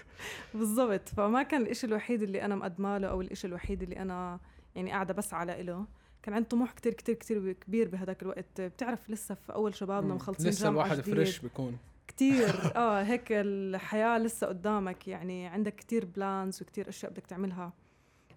بالضبط. 0.59 1.09
فما 1.09 1.43
كان 1.43 1.67
الشيء 1.67 1.89
الوحيد 1.89 2.21
اللي 2.21 2.45
أنا 2.45 2.55
مقدمة 2.55 2.97
له 2.97 3.07
أو 3.07 3.21
الشيء 3.21 3.49
الوحيد 3.49 3.83
اللي 3.83 3.99
أنا 3.99 4.39
يعني 4.75 4.91
قاعدة 4.91 5.13
بس 5.13 5.33
على 5.33 5.63
له. 5.63 5.85
كان 6.23 6.33
عندي 6.33 6.47
طموح 6.47 6.71
كتير 6.71 6.93
كتير 6.93 7.15
كتير 7.15 7.51
كبير 7.51 7.87
بهذاك 7.87 8.21
الوقت. 8.21 8.61
بتعرف 8.61 9.09
لسه 9.09 9.35
في 9.35 9.53
أول 9.53 9.75
شبابنا 9.75 10.13
مخلصين 10.13 10.47
لسه 10.47 10.69
الواحد 10.69 11.01
fresh 11.01 11.39
بيكون. 11.39 11.77
كتير. 12.07 12.55
آه 12.75 13.03
هيك 13.03 13.27
الحياة 13.31 14.17
لسه 14.17 14.47
قدامك. 14.47 15.07
يعني 15.07 15.47
عندك 15.47 15.75
كتير 15.75 16.05
plans 16.05 16.61
وكتير 16.61 16.89
أشياء 16.89 17.11
بدك 17.11 17.25
تعملها. 17.27 17.73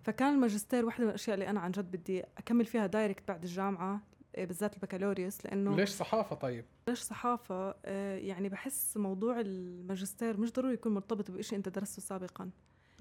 فكان 0.03 0.35
الماجستير 0.35 0.85
واحدة 0.85 1.05
من 1.05 1.11
الأشياء 1.11 1.35
اللي 1.35 1.51
أنا 1.51 1.61
عن 1.61 1.71
جد 1.71 1.91
بدي 1.97 2.23
أكمل 2.39 2.65
فيها 2.65 2.87
direct 2.87 3.29
بعد 3.29 3.43
الجامعة 3.43 4.01
آه، 4.37 4.45
بالذات 4.45 4.75
البكالوريوس 4.75 5.47
لأنه 5.47 5.77
ليش 5.77 5.91
صحافة 5.91 6.37
طيب؟ 6.37 6.65
ليش 6.89 6.99
صحافة؟ 6.99 7.75
آه 7.85 8.17
يعني 8.17 8.49
بحس 8.49 8.97
موضوع 8.97 9.41
الماجستير 9.41 10.41
مش 10.41 10.53
ضروري 10.53 10.75
يكون 10.75 10.95
مرتبط 10.95 11.31
بشيء 11.31 11.59
أنت 11.59 11.69
درسته 11.69 12.03
سابقا. 12.03 12.51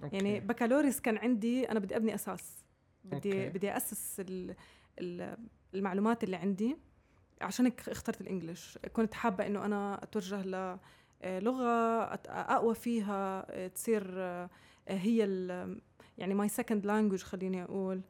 okay. 0.04 0.16
يعني 0.16 0.40
بكالوريوس 0.40 1.00
كان 1.00 1.18
عندي 1.18 1.72
أنا 1.72 1.80
بدي 1.80 1.96
أبني 1.96 2.16
أساس. 2.16 2.61
بدي 3.04 3.46
okay. 3.46 3.50
بدي 3.50 3.78
أسس 3.78 4.22
المعلومات 5.74 6.24
اللي 6.24 6.36
عندي 6.36 6.78
عشان 7.42 7.66
هيك 7.66 7.90
اخترت 7.90 8.22
ال 8.22 8.28
English. 8.28 8.80
كنت 8.94 9.14
حابة 9.14 9.48
إنه 9.48 9.66
أنا 9.66 10.04
أتوجه 10.04 10.44
للغه 11.24 12.04
أقوى 12.28 12.76
فيها 12.76 13.68
تصير 13.68 14.20
هي 14.88 15.18
يعني 16.18 16.34
my 16.34 16.50
second 16.50 16.86
language 16.86 17.24
خليني 17.24 17.64
أقول. 17.64 18.02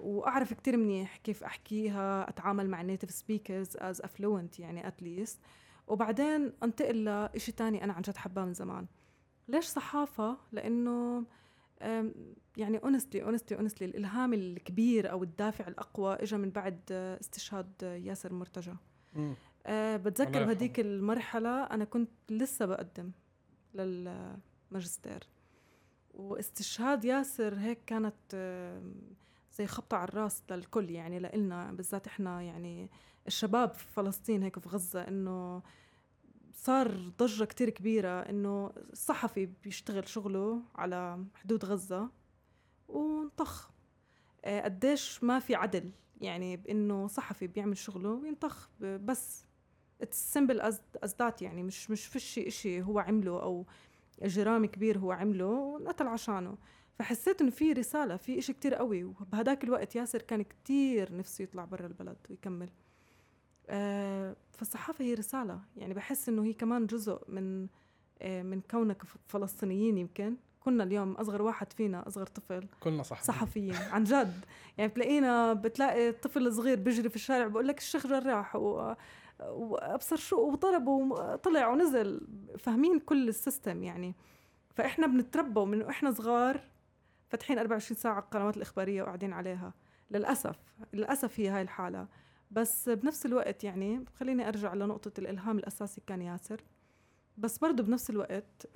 وأعرف 0.00 0.52
كتير 0.52 0.76
منيح 0.76 1.16
كيف 1.16 1.44
أحكيها 1.44 2.28
أتعامل 2.28 2.70
مع 2.70 2.82
native 2.82 3.10
speakers 3.10 3.76
as 3.76 4.00
a 4.00 4.08
fluent 4.08 4.58
يعني 4.58 4.88
at 4.88 5.02
least 5.02 5.38
وبعدين 5.86 6.52
أنتقل 6.62 7.28
لشيء 7.34 7.54
تاني 7.54 7.84
أنا 7.84 7.92
عن 7.92 8.02
جد 8.02 8.16
حباه 8.16 8.44
من 8.44 8.52
زمان. 8.52 8.86
ليش 9.48 9.64
صحافة؟ 9.64 10.36
لأنه 10.52 11.24
يعني 12.56 12.78
honestly 12.78 13.22
honestly 13.22 13.58
honestly 13.58 13.86
الإلهام 13.88 14.34
الكبير 14.34 15.10
أو 15.10 15.22
الدافع 15.22 15.68
الأقوى 15.68 16.14
اجى 16.14 16.36
من 16.36 16.50
بعد 16.50 16.80
استشهاد 16.92 17.72
ياسر 17.82 18.32
مرتجى 18.32 18.74
أه 19.66 19.96
بتذكر 19.96 20.44
بهديك 20.44 20.80
المرحلة 20.80 21.62
أنا 21.64 21.84
كنت 21.84 22.10
لسه 22.30 22.66
بقدم 22.66 23.10
للماجستير. 23.74 25.28
واستشهاد 26.14 27.04
ياسر 27.04 27.54
هيك 27.54 27.78
كانت 27.86 28.14
زي 29.52 29.66
خبطة 29.66 29.96
على 29.96 30.08
الراس 30.08 30.42
للكل 30.50 30.90
يعني 30.90 31.18
لإلنا 31.18 31.72
بالذات 31.72 32.06
إحنا 32.06 32.42
يعني 32.42 32.90
الشباب 33.26 33.72
في 33.74 33.84
فلسطين 33.92 34.42
هيك 34.42 34.58
في 34.58 34.68
غزة 34.68 35.08
إنه 35.08 35.62
صار 36.62 37.12
ضجة 37.18 37.44
كتير 37.44 37.70
كبيرة 37.70 38.20
إنه 38.20 38.72
الصحفي 38.92 39.48
بيشتغل 39.64 40.08
شغله 40.08 40.62
على 40.74 41.24
حدود 41.34 41.64
غزة 41.64 42.10
وانطخ. 42.88 43.70
آه، 44.44 44.60
قديش 44.60 45.24
ما 45.24 45.38
في 45.38 45.54
عدل 45.54 45.90
يعني 46.20 46.56
بإنه 46.56 47.06
صحفي 47.06 47.46
بيعمل 47.46 47.76
شغله 47.76 48.08
وينطخ. 48.08 48.68
بس 48.80 49.44
it's 50.00 50.32
simple 50.32 50.60
as 50.60 50.80
that 51.04 51.42
يعني 51.42 51.62
مش 51.62 51.90
مش 51.90 52.06
فيش 52.06 52.40
شيء 52.48 52.82
هو 52.82 52.98
عمله 52.98 53.42
أو 53.42 53.66
جرام 54.22 54.66
كبير 54.66 54.98
هو 54.98 55.12
عمله 55.12 55.46
وانقتل 55.46 56.06
عشانه. 56.06 56.58
فحسيت 56.98 57.40
إنه 57.40 57.50
في 57.50 57.72
رسالة 57.72 58.16
في 58.16 58.38
إشي 58.38 58.52
كتير 58.52 58.74
قوي. 58.74 59.04
وبهداك 59.04 59.64
الوقت 59.64 59.96
ياسر 59.96 60.22
كان 60.22 60.42
كتير 60.42 61.16
نفسه 61.16 61.42
يطلع 61.42 61.64
برا 61.64 61.86
البلد 61.86 62.16
ويكمل. 62.30 62.70
فالصحافة 64.52 65.04
هي 65.04 65.14
رسالة. 65.14 65.60
يعني 65.76 65.94
بحس 65.94 66.28
إنه 66.28 66.44
هي 66.44 66.52
كمان 66.52 66.86
جزء 66.86 67.20
من 67.28 67.66
آه، 68.22 68.42
من 68.42 68.60
كونك 68.60 69.02
فلسطينيين 69.28 69.98
يمكن. 69.98 70.36
كنا 70.60 70.84
اليوم 70.84 71.12
أصغر 71.12 71.42
واحد 71.42 71.72
فينا 71.72 72.08
أصغر 72.08 72.26
طفل 72.26 72.66
كلنا 72.80 73.02
صح 73.02 73.22
صحفيين 73.22 73.74
عن 73.74 74.04
جد. 74.04 74.44
يعني 74.78 74.90
بتلاقينا 74.90 75.52
بتلاقي 75.52 76.12
طفل 76.12 76.52
صغير 76.52 76.78
بيجري 76.80 77.08
في 77.08 77.16
الشارع 77.16 77.46
بقول 77.46 77.68
لك 77.68 77.78
الشيخ 77.78 78.06
جراح 78.06 78.56
و 78.56 78.94
وابصر 79.40 80.16
شو 80.16 80.36
وضرب 80.36 80.88
وطلع 80.88 81.68
ونزل. 81.68 82.26
فاهمين 82.58 82.98
كل 82.98 83.28
السيستم 83.28 83.82
يعني. 83.82 84.14
فإحنا 84.74 85.06
بنتربى 85.06 85.60
من 85.64 85.82
وإحنا 85.82 86.12
صغار 86.12 86.60
فاتحين 87.28 87.58
24 87.58 87.98
ساعة 87.98 88.18
القنوات 88.18 88.56
الإخبارية 88.56 89.02
وقاعدين 89.02 89.32
عليها. 89.32 89.74
للأسف. 90.10 90.56
للأسف 90.92 91.40
هي 91.40 91.48
هاي 91.48 91.62
الحالة. 91.62 92.06
بس 92.50 92.88
بنفس 92.88 93.26
الوقت 93.26 93.64
يعني 93.64 94.04
خليني 94.20 94.48
أرجع 94.48 94.74
لنقطة 94.74 95.20
الإلهام 95.20 95.58
الأساسي 95.58 96.00
كان 96.06 96.22
ياسر. 96.22 96.60
بس 97.38 97.58
برضه 97.58 97.82
بنفس 97.82 98.10
الوقت 98.10 98.66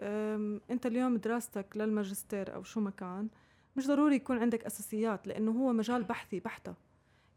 أنت 0.71 0.87
اليوم 0.87 1.17
دراستك 1.17 1.77
للماجستير 1.77 2.55
أو 2.55 2.63
شو 2.63 2.81
ما 2.81 2.91
كان 2.91 3.29
مش 3.77 3.87
ضروري 3.87 4.17
يكون 4.17 4.39
عندك 4.39 4.65
أساسيات 4.65 5.27
لأنه 5.27 5.51
هو 5.51 5.73
مجال 5.73 6.05
بحثي 6.05 6.41
بحتة. 6.41 6.75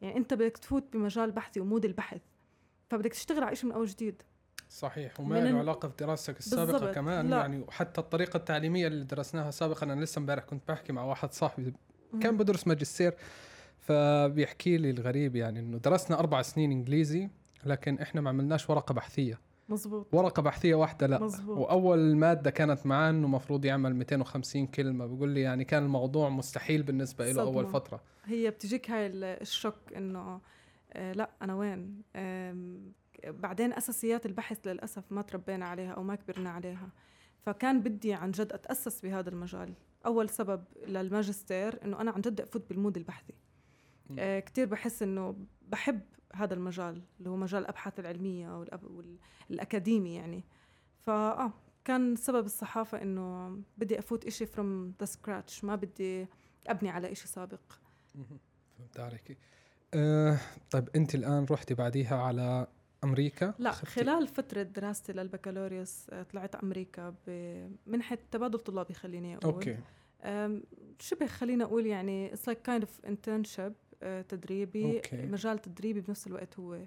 يعني 0.01 0.17
أنت 0.17 0.33
بدك 0.33 0.57
تفوت 0.57 0.83
بمجال 0.93 1.31
بحثي 1.31 1.59
ومود 1.59 1.85
البحث 1.85 2.21
فبدك 2.89 3.11
تشتغل 3.11 3.43
على 3.43 3.55
شيء 3.55 3.69
من 3.69 3.75
أول 3.75 3.85
جديد. 3.85 4.23
صحيح 4.69 5.19
وما 5.19 5.39
له 5.39 5.59
علاقة 5.59 5.87
بدراستك 5.87 6.39
السابقة 6.39 6.91
كمان 6.91 7.29
لا. 7.29 7.37
يعني 7.37 7.59
وحتى 7.59 8.01
الطريقة 8.01 8.37
التعليمية 8.37 8.87
اللي 8.87 9.05
درسناها 9.05 9.51
سابقا 9.51 9.85
أنا 9.85 10.03
لسه 10.03 10.19
امبارح 10.19 10.43
كنت 10.43 10.67
بحكي 10.67 10.93
مع 10.93 11.03
واحد 11.03 11.33
صاحبي 11.33 11.73
كان 12.21 12.37
بدرس 12.37 12.67
ماجستير. 12.67 13.15
فبيحكي 13.87 14.77
لي 14.77 14.89
الغريب 14.89 15.35
يعني 15.35 15.59
إنه 15.59 15.77
درسنا 15.77 16.19
أربع 16.19 16.41
سنين 16.41 16.71
إنجليزي 16.71 17.29
لكن 17.65 17.99
إحنا 17.99 18.21
ما 18.21 18.29
عملناش 18.29 18.69
ورقة 18.69 18.93
بحثية. 18.93 19.39
مزبوط 19.69 20.07
ورقة 20.13 20.41
بحثية 20.41 20.75
واحدة 20.75 21.07
لا. 21.07 21.19
مزبوط. 21.23 21.57
وأول 21.57 22.15
مادة 22.15 22.49
كانت 22.51 22.85
معاه 22.85 23.09
إنه 23.09 23.25
المفروض 23.25 23.65
يعمل 23.65 23.95
250 23.95 24.67
كلمة. 24.67 25.05
بقول 25.05 25.29
لي 25.29 25.41
يعني 25.41 25.63
كان 25.65 25.83
الموضوع 25.83 26.29
مستحيل 26.29 26.83
بالنسبة 26.83 27.31
له 27.31 27.41
أول. 27.41 27.67
فترة. 27.67 28.01
هي 28.25 28.49
بتجيك 28.49 28.91
هاي 28.91 29.07
ال- 29.07 29.23
الشك 29.23 29.93
إنه 29.97 30.39
آه 30.93 31.13
لا 31.13 31.29
أنا 31.41 31.55
وين؟ 31.55 32.01
آم، 32.15 32.91
بعدين 33.27 33.73
أساسيات 33.73 34.25
البحث 34.25 34.67
للأسف 34.67 35.03
ما 35.11 35.21
تربينا 35.21 35.65
عليها 35.65 35.91
أو 35.91 36.03
ما 36.03 36.15
كبرنا 36.15 36.49
عليها. 36.49 36.89
فكان 37.45 37.81
بدي 37.81 38.13
عن 38.13 38.31
جد 38.31 38.53
أتأسس 38.53 39.01
بهذا 39.01 39.29
المجال. 39.29 39.73
أول 40.05 40.29
سبب 40.29 40.63
للماجستير 40.87 41.79
إنه 41.85 42.01
أنا 42.01 42.11
عن 42.11 42.21
جد 42.21 42.41
أفوت 42.41 42.69
بال 42.69 42.78
mood 42.78 42.97
البحثي. 42.97 43.33
آه 43.33 43.46
كثير 44.15 44.65
بحس 44.65 45.03
إنه 45.03 45.35
بحب 45.61 46.01
هذا 46.35 46.53
المجال 46.53 47.01
اللي 47.19 47.29
هو 47.29 47.35
مجال 47.35 47.61
الأبحاث 47.61 47.99
العلمية 47.99 48.65
والأكاديمي 49.49 50.15
يعني. 50.15 50.43
فاه 50.99 51.53
كان 51.85 52.15
سبب 52.15 52.45
الصحافة 52.45 53.01
إنه 53.01 53.57
بدي 53.77 53.99
أفوت 53.99 54.25
إشي 54.25 54.45
from 54.45 54.93
the 54.99 55.05
scratch 55.05 55.63
ما 55.63 55.75
بدي 55.75 56.27
أبني 56.67 56.89
على 56.89 57.11
إشي 57.11 57.27
سابق. 57.27 57.59
فهمت 58.77 58.99
عليك. 58.99 59.37
أه 59.93 60.37
طيب 60.71 60.89
أنت 60.95 61.15
الآن 61.15 61.45
رحتي 61.51 61.73
بعديها 61.73 62.15
على 62.17 62.67
أمريكا؟ 63.03 63.53
لا 63.59 63.71
أخذتي- 63.71 63.85
خلال 63.85 64.27
فترة 64.27 64.61
دراستي 64.63 65.13
للبكالوريوس 65.13 66.09
آه، 66.09 66.23
طلعت 66.23 66.55
أمريكا 66.55 67.15
بمنحة 67.27 68.17
تبادل 68.31 68.59
طلابي 68.59 68.93
خليني 68.93 69.35
أقول. 69.37 69.53
okay. 69.53 69.77
شبه 70.99 71.25
خلينا 71.27 71.63
أقول 71.63 71.85
يعني 71.85 72.31
like 72.35 72.69
kind 72.69 72.81
of 72.83 73.09
internship 73.09 73.59
آه، 73.59 73.73
تدريبي 74.01 74.95
okay. 74.95 75.25
مجال 75.25 75.59
تدريبي 75.59 76.01
بنفس 76.01 76.27
الوقت 76.27 76.59
هو 76.59 76.79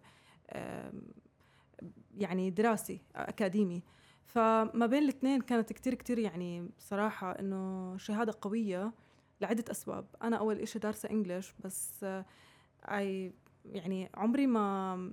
يعني 2.19 2.51
دراسي 2.51 3.01
آه، 3.17 3.29
أكاديمي. 3.29 3.83
فما 4.25 4.87
بين 4.87 5.03
الاثنين 5.03 5.41
كانت 5.41 5.73
كتير 5.73 5.95
كتير 5.95 6.19
يعني 6.19 6.69
بصراحة 6.79 7.39
إنه 7.39 7.97
شهادة 7.97 8.35
قوية 8.41 8.93
لعدة 9.41 9.65
أسباب. 9.71 10.07
أنا 10.23 10.37
أول 10.37 10.59
إشي 10.59 10.79
دارسة 10.79 11.11
English 11.11 11.55
بس 11.65 12.05
آه، 12.05 12.25
I 12.87 13.33
يعني 13.65 14.11
عمري 14.15 14.47
ما 14.47 15.13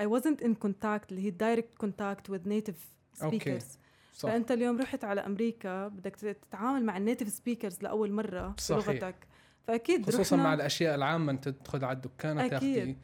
I 0.00 0.04
wasn't 0.04 0.44
in 0.44 0.54
contact 0.66 1.04
اللي 1.10 1.20
هي 1.20 1.32
direct 1.32 1.86
contact 1.86 2.32
with 2.32 2.46
native 2.46 2.78
speakers. 3.24 3.64
صح. 4.12 4.28
فأنت 4.28 4.50
اليوم 4.50 4.80
رحت 4.80 5.04
على 5.04 5.20
أمريكا 5.20 5.88
بدك 5.88 6.16
تتعامل 6.16 6.84
مع 6.84 6.96
ال 6.96 7.01
native 7.01 7.28
speakers 7.28 7.82
لأول 7.82 8.12
مرة 8.12 8.54
صحيح. 8.58 8.86
بلغتك. 8.90 9.26
فأكيد 9.66 10.06
خصوصا 10.06 10.36
مع 10.36 10.54
الأشياء 10.54 10.94
العامة 10.94 11.32
أنت 11.32 11.48
تدخل 11.48 11.84
على 11.84 11.96
الدكان. 11.96 12.50
تاخذي 12.50 12.96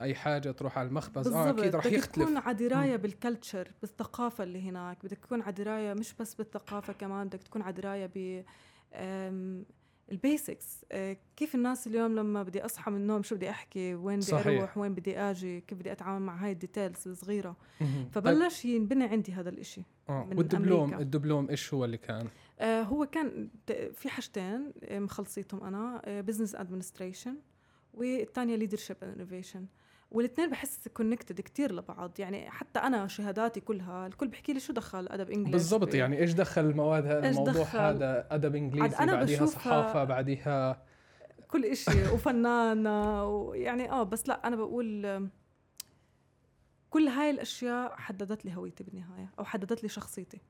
أي 0.00 0.14
حاجة 0.14 0.50
تروح 0.50 0.78
على 0.78 0.88
المخبز 0.88 1.28
آه 1.28 1.50
أكيد 1.50 1.76
رح 1.76 1.86
بدك 1.86 1.92
يختلف 1.92 2.24
تكون 2.24 2.36
على 2.36 2.56
دراية 2.56 2.96
بال 2.96 3.13
culture 3.13 3.72
بالثقافة 3.80 4.44
اللي 4.44 4.68
هناك 4.68 5.04
بدك 5.04 5.18
تكون 5.18 5.42
على 5.42 5.52
دراية 5.52 5.94
مش 5.94 6.14
بس 6.14 6.34
بالثقافة 6.34 6.92
كمان 6.92 7.26
بدك 7.26 7.42
تكون 7.42 7.62
على 7.62 7.72
دراية 7.72 8.10
ب 8.14 8.44
ال 10.12 10.22
basics 10.22 10.84
آه، 10.92 11.16
كيف 11.36 11.54
الناس 11.54 11.86
اليوم 11.86 12.14
لما 12.14 12.42
بدي 12.42 12.64
أصحى 12.64 12.90
من 12.90 12.96
النوم 12.96 13.22
شو 13.22 13.34
بدي 13.34 13.50
أحكي 13.50 13.94
وين 13.94 14.16
بدي 14.16 14.26
صحيح. 14.26 14.46
أروح 14.46 14.78
وين 14.78 14.94
بدي 14.94 15.18
آجي 15.18 15.60
كيف 15.60 15.78
بدي 15.78 15.92
أتعامل 15.92 16.26
مع 16.26 16.36
هاي 16.44 16.52
ال 16.52 16.59
details 16.59 17.08
الصغيرة. 17.08 17.56
طيب 17.80 18.08
فبلش 18.12 18.64
ينبني 18.64 19.04
عندي 19.04 19.32
هذا 19.32 19.48
الإشي. 19.48 19.82
من 20.08 20.38
والدبلوم 20.38 20.82
أمريكا. 20.82 21.02
الدبلوم 21.02 21.50
إيش 21.50 21.74
هو 21.74 21.84
اللي 21.84 21.96
كان؟ 21.96 22.28
آه، 22.58 22.82
هو 22.82 23.06
كان 23.06 23.48
في 23.92 24.08
حاجتين 24.08 24.72
آه، 24.84 24.98
مخلصيتهم 24.98 25.64
أنا 25.64 26.02
business 26.20 26.54
administration 26.54 27.36
والثانيه 27.94 28.56
leadership 28.56 28.96
innovation 29.02 29.66
والاثنين 30.10 30.50
بحس 30.50 30.88
connected 30.88 31.40
كتير 31.40 31.72
لبعض. 31.72 32.20
يعني 32.20 32.50
حتى 32.50 32.78
أنا 32.78 33.06
شهاداتي 33.06 33.60
كلها 33.60 34.06
الكل 34.06 34.28
بحكي 34.28 34.52
لي 34.52 34.60
شو 34.60 34.72
دخل 34.72 35.08
أدب 35.08 35.30
English 35.30 35.52
بالضبط 35.52 35.94
يعني 35.94 36.18
إيش 36.18 36.32
دخل 36.32 36.64
المواد 36.64 37.06
هذا 37.06 37.30
الموضوع؟ 37.30 37.64
هذا 37.64 38.26
أدب 38.30 38.54
إنجليزي 38.54 38.96
أنا 38.96 39.14
بعديها 39.14 39.46
صحافه 39.46 40.04
بعديها 40.04 40.82
كل 41.48 41.64
إشي 41.64 42.08
وفنانة 42.14 43.24
ويعني 43.24 43.90
آه 43.90 44.02
بس 44.02 44.28
لا 44.28 44.46
أنا 44.46 44.56
بقول 44.56 45.30
كل 46.90 47.08
هاي 47.08 47.30
الأشياء 47.30 47.96
حددت 47.96 48.44
لي 48.44 48.56
هويتي 48.56 48.84
بالنهاية 48.84 49.30
أو 49.38 49.44
حددت 49.44 49.82
لي 49.82 49.88
شخصيتي. 49.88 50.40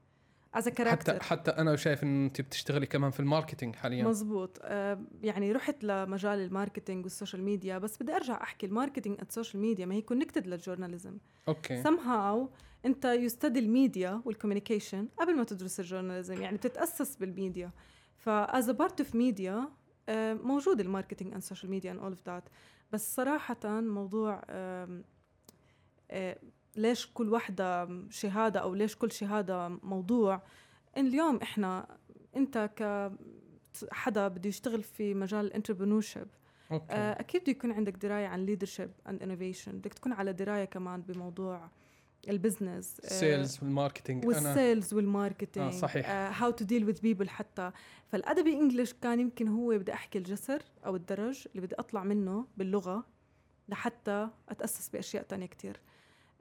as 0.54 0.68
حتى 0.68 0.70
character 0.70 1.22
حتى 1.22 1.50
أنا 1.50 1.76
شايف 1.76 2.02
انه 2.02 2.26
انت 2.26 2.40
بتشتغلي 2.40 2.86
كمان 2.86 3.10
في 3.10 3.20
ال 3.20 3.26
marketing 3.26 3.76
حاليا. 3.76 4.04
مزبوط. 4.04 4.58
آه، 4.62 5.00
يعني 5.22 5.52
رحت 5.52 5.84
لمجال 5.84 6.38
ال 6.38 6.45
marketing 6.45 7.04
وال 7.04 7.14
social 7.14 7.42
media 7.42 7.78
بس 7.78 8.02
بدي 8.02 8.16
أرجع 8.16 8.42
أحكي. 8.42 8.66
ال 8.66 8.71
marketing 8.71 9.18
ال 9.22 9.28
social 9.28 9.62
media 9.62 9.86
ما 9.86 9.94
هي 9.94 10.02
connected 10.02 10.46
لل 10.46 10.58
journalism 10.58 11.18
okay. 11.48 11.82
Somehow 11.82 12.50
أنت 12.86 13.04
you 13.04 13.24
study 13.25 13.58
ال 13.58 13.69
media 13.69 14.22
وال 14.24 14.35
communication 14.35 15.08
قبل 15.18 15.36
ما 15.36 15.44
تدرس 15.44 15.80
ال 15.80 15.86
journalism 15.86 16.42
يعني 16.42 16.56
بتتأسس 16.56 17.16
بالميديا 17.16 17.70
ف 18.16 18.34
as 18.34 18.70
part 18.70 19.00
of 19.00 19.14
media 19.14 19.68
موجود 20.42 20.80
ال 20.80 20.85
marketing 20.85 21.32
and 21.32 21.42
social 21.42 21.70
media 21.70 21.92
and 21.92 22.00
all 22.00 22.10
of 22.10 22.26
that 22.26 22.48
بس 22.92 23.14
صراحة 23.14 23.80
موضوع 23.80 24.42
ليش 26.76 27.06
كل 27.14 27.32
وحدة 27.32 27.88
شهادة 28.10 28.60
أو 28.60 28.74
ليش 28.74 28.96
كل 28.96 29.12
شهادة 29.12 29.68
موضوع؟ 29.68 30.42
إن 30.96 31.06
اليوم 31.06 31.36
إحنا 31.36 31.98
أنت 32.36 32.70
ك 32.76 33.10
حدا 33.92 34.28
بده 34.28 34.48
يشتغل 34.48 34.82
في 34.82 35.14
مجال 35.14 35.46
ال 35.46 35.51
entrepreneurship 35.51 36.28
okay. 36.72 36.94
أكيد 36.94 37.42
بده 37.42 37.50
يكون 37.50 37.72
عندك 37.72 37.96
دراية 37.96 38.26
عن 38.26 38.46
leadership 38.46 38.90
and 39.08 39.22
innovation 39.22 39.78
بدك 39.78 39.94
تكون 39.94 40.12
على 40.12 40.32
دراية 40.32 40.64
كمان 40.64 41.02
بموضوع 41.02 41.70
ال 42.28 42.36
business 42.36 43.00
sales 43.04 43.58
وال 43.62 43.74
marketing 43.74 44.26
وال 44.26 44.46
sales 44.46 44.94
وال 44.94 45.09
marketing 45.09 45.74
آه، 45.74 45.78
صحيح. 45.78 46.10
how 46.10 46.50
to 46.50 46.64
deal 46.64 46.84
with 46.84 47.00
people 47.00 47.28
حتى. 47.28 47.70
فالادبي 48.08 48.52
English 48.52 48.92
كان 48.92 49.20
يمكن 49.20 49.48
هو 49.48 49.78
بدي 49.78 49.92
أحكي 49.92 50.18
الجسر 50.18 50.62
أو 50.86 50.96
الدرج 50.96 51.46
اللي 51.50 51.66
بدي 51.66 51.74
أطلع 51.74 52.04
منه 52.04 52.46
باللغة 52.56 53.04
لحتى 53.68 54.28
أتأسس 54.48 54.88
بأشياء 54.88 55.22
تانية 55.22 55.46
كتير. 55.46 55.80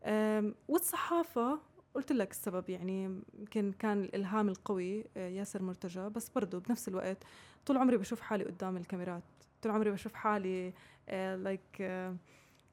أم، 0.04 0.56
والصحافة 0.68 1.60
قلت 1.96 2.12
لك 2.12 2.32
السبب 2.32 2.70
يعني 2.70 3.22
يمكن 3.40 3.72
كان 3.80 4.02
الإلهام 4.04 4.50
القوي 4.50 5.06
آه، 5.18 5.30
ياسر 5.30 5.62
مرتجى 5.64 6.10
بس 6.10 6.30
برضه 6.30 6.60
بنفس 6.60 6.88
الوقت 6.88 7.18
طول 7.66 7.78
عمري 7.78 7.98
بشوف 7.98 8.22
حالي 8.22 8.44
قدام 8.44 8.78
الكاميرات 8.78 9.24
طول 9.62 9.72
عمري 9.72 9.92
بشوف 9.92 10.14
حالي 10.14 10.74
like 11.10 11.80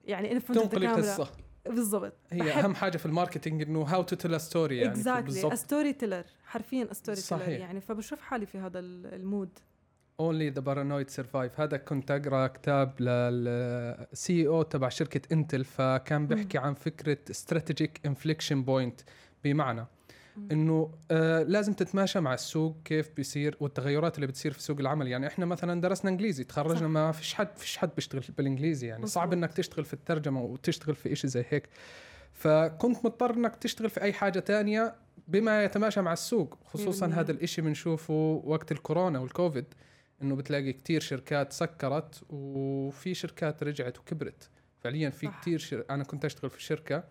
يعني 0.04 0.32
ان 0.32 0.44
تنقلي 0.44 0.88
قصه 0.88 1.30
بالضبط. 1.66 2.12
هي 2.30 2.52
أهم 2.52 2.74
حاجة 2.74 2.96
في 2.96 3.06
ال 3.06 3.12
marketing 3.12 3.62
إنه 3.62 3.82
how 3.82 4.02
to 4.02 4.16
tell 4.16 4.40
story 4.40 4.76
يعني 4.78 4.90
exactly 4.92 5.24
بالضبط. 5.32 5.52
story 5.54 5.92
teller 5.92 6.24
حرفيا 6.46 6.88
story 6.92 7.20
teller. 7.20 7.48
يعني 7.60 7.80
فبشوف 7.80 8.20
حالي 8.20 8.46
في 8.46 8.58
هذا 8.58 8.78
ال- 8.78 9.14
ال 9.14 9.22
mood. 9.22 9.58
only 10.20 10.50
the 10.50 10.60
paranoid 10.60 11.10
survive 11.10 11.60
هذا 11.60 11.76
كنت 11.76 12.10
أقرأ 12.10 12.46
كتاب 12.46 13.00
لل 13.00 14.46
CEO 14.46 14.62
تبع 14.62 14.88
شركة 14.88 15.34
Intel 15.34 15.64
فكان 15.64 16.26
بيحكي 16.26 16.58
عن 16.58 16.74
فكرة 16.74 17.18
strategic 17.30 18.00
inflection 18.06 18.62
point 18.62 19.00
بمعنى. 19.44 19.86
إنه 20.52 20.90
آه 21.10 21.42
لازم 21.42 21.72
تتماشى 21.72 22.20
مع 22.20 22.34
السوق 22.34 22.76
كيف 22.84 23.10
بيصير 23.16 23.56
والتغيرات 23.60 24.16
اللي 24.16 24.26
بتصير 24.26 24.52
في 24.52 24.62
سوق 24.62 24.80
العمل 24.80 25.08
يعني 25.08 25.26
إحنا 25.26 25.46
مثلا 25.46 25.80
درسنا 25.80 26.10
إنجليزي 26.10 26.44
تخرجنا 26.44 26.78
صح. 26.78 26.84
ما 26.86 27.12
فيش 27.12 27.34
حد 27.34 27.48
فيش 27.56 27.76
حد 27.76 27.90
بيشتغل 27.94 28.22
بالإنجليزي 28.38 28.86
يعني 28.86 29.06
صعب. 29.06 29.32
إنك 29.32 29.52
تشتغل 29.52 29.84
في 29.84 29.94
الترجمة 29.94 30.42
وتشتغل 30.42 30.94
في 30.94 31.12
إشي 31.12 31.28
زي 31.28 31.44
هيك 31.48 31.68
فكنت 32.32 33.04
مضطر 33.04 33.34
إنك 33.34 33.56
تشتغل 33.56 33.90
في 33.90 34.02
أي 34.02 34.12
حاجة 34.12 34.38
تانية 34.38 34.94
بما 35.28 35.64
يتماشى 35.64 36.00
مع 36.00 36.12
السوق 36.12 36.58
خصوصا 36.64 37.08
100%. 37.08 37.12
هذا 37.12 37.32
الإشي 37.32 37.62
بنشوفه 37.62 38.42
وقت 38.44 38.72
الكورونا 38.72 39.18
والكوفيد 39.18 39.64
إنه 40.22 40.36
بتلاقي 40.36 40.72
كتير 40.72 41.00
شركات 41.00 41.52
سكرت 41.52 42.22
وفي 42.30 43.14
شركات 43.14 43.62
رجعت 43.62 43.98
وكبرت. 43.98 44.50
فعليا 44.80 45.10
في 45.10 45.26
صح. 45.26 45.40
كتير 45.40 45.58
شر... 45.58 45.84
أنا 45.90 46.04
كنت 46.04 46.24
أشتغل 46.24 46.50
في 46.50 46.62
شركة 46.62 47.04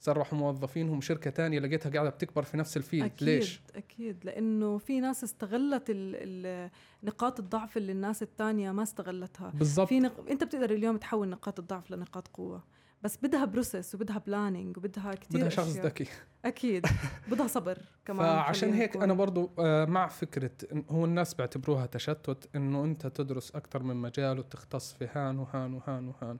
سرحوا 0.00 0.38
موظفينهم 0.38 1.00
شركة 1.00 1.30
تانية 1.30 1.58
لقيتها 1.58 1.90
قاعدة 1.90 2.10
بتكبر 2.10 2.42
في 2.42 2.56
نفس 2.56 2.76
ال 2.76 2.80
field. 2.80 3.04
أكيد 3.04 3.28
ليش؟ 3.28 3.60
أكيد 3.76 4.24
لأنه 4.24 4.78
في 4.78 5.00
ناس 5.00 5.24
استغلت 5.24 5.90
ال 5.90 6.16
ال 6.16 6.70
نقاط 7.02 7.40
الضعف 7.40 7.76
اللي 7.76 7.92
الناس 7.92 8.22
الثانية 8.22 8.72
ما 8.72 8.82
استغلتها. 8.82 9.50
بالضبط. 9.50 9.88
في 9.88 10.00
نق... 10.00 10.30
أنت 10.30 10.44
بتقدر 10.44 10.70
اليوم 10.70 10.96
تحول 10.96 11.28
نقاط 11.28 11.58
الضعف 11.58 11.90
لنقاط 11.90 12.28
قوة. 12.28 12.64
بس 13.02 13.18
بدها 13.22 13.44
process 13.44 13.94
وبدها 13.94 14.18
planning 14.18 14.76
وبدها 14.76 15.14
كثير 15.14 15.40
بدها 15.40 15.48
شخص. 15.48 15.76
ذكي 15.76 16.06
أكيد 16.44 16.86
بدها 17.30 17.46
صبر 17.46 17.78
كمان 18.04 18.26
فعشان 18.26 18.72
هيك. 18.72 18.96
أنا 18.96 19.14
برضو 19.14 19.50
آه، 19.58 19.84
مع 19.84 20.08
فكرة 20.08 20.50
هو 20.90 21.04
الناس 21.04 21.34
بيعتبروها 21.34 21.86
تشتت 21.86 22.48
إنه 22.56 22.84
أنت 22.84 23.06
تدرس 23.06 23.50
أكثر 23.50 23.82
من 23.82 23.96
مجال 23.96 24.38
وتختص 24.38 24.92
في 24.92 25.08
هان 25.12 25.38
وهان 25.38 25.74
وهان 25.74 26.08
وهان 26.08 26.38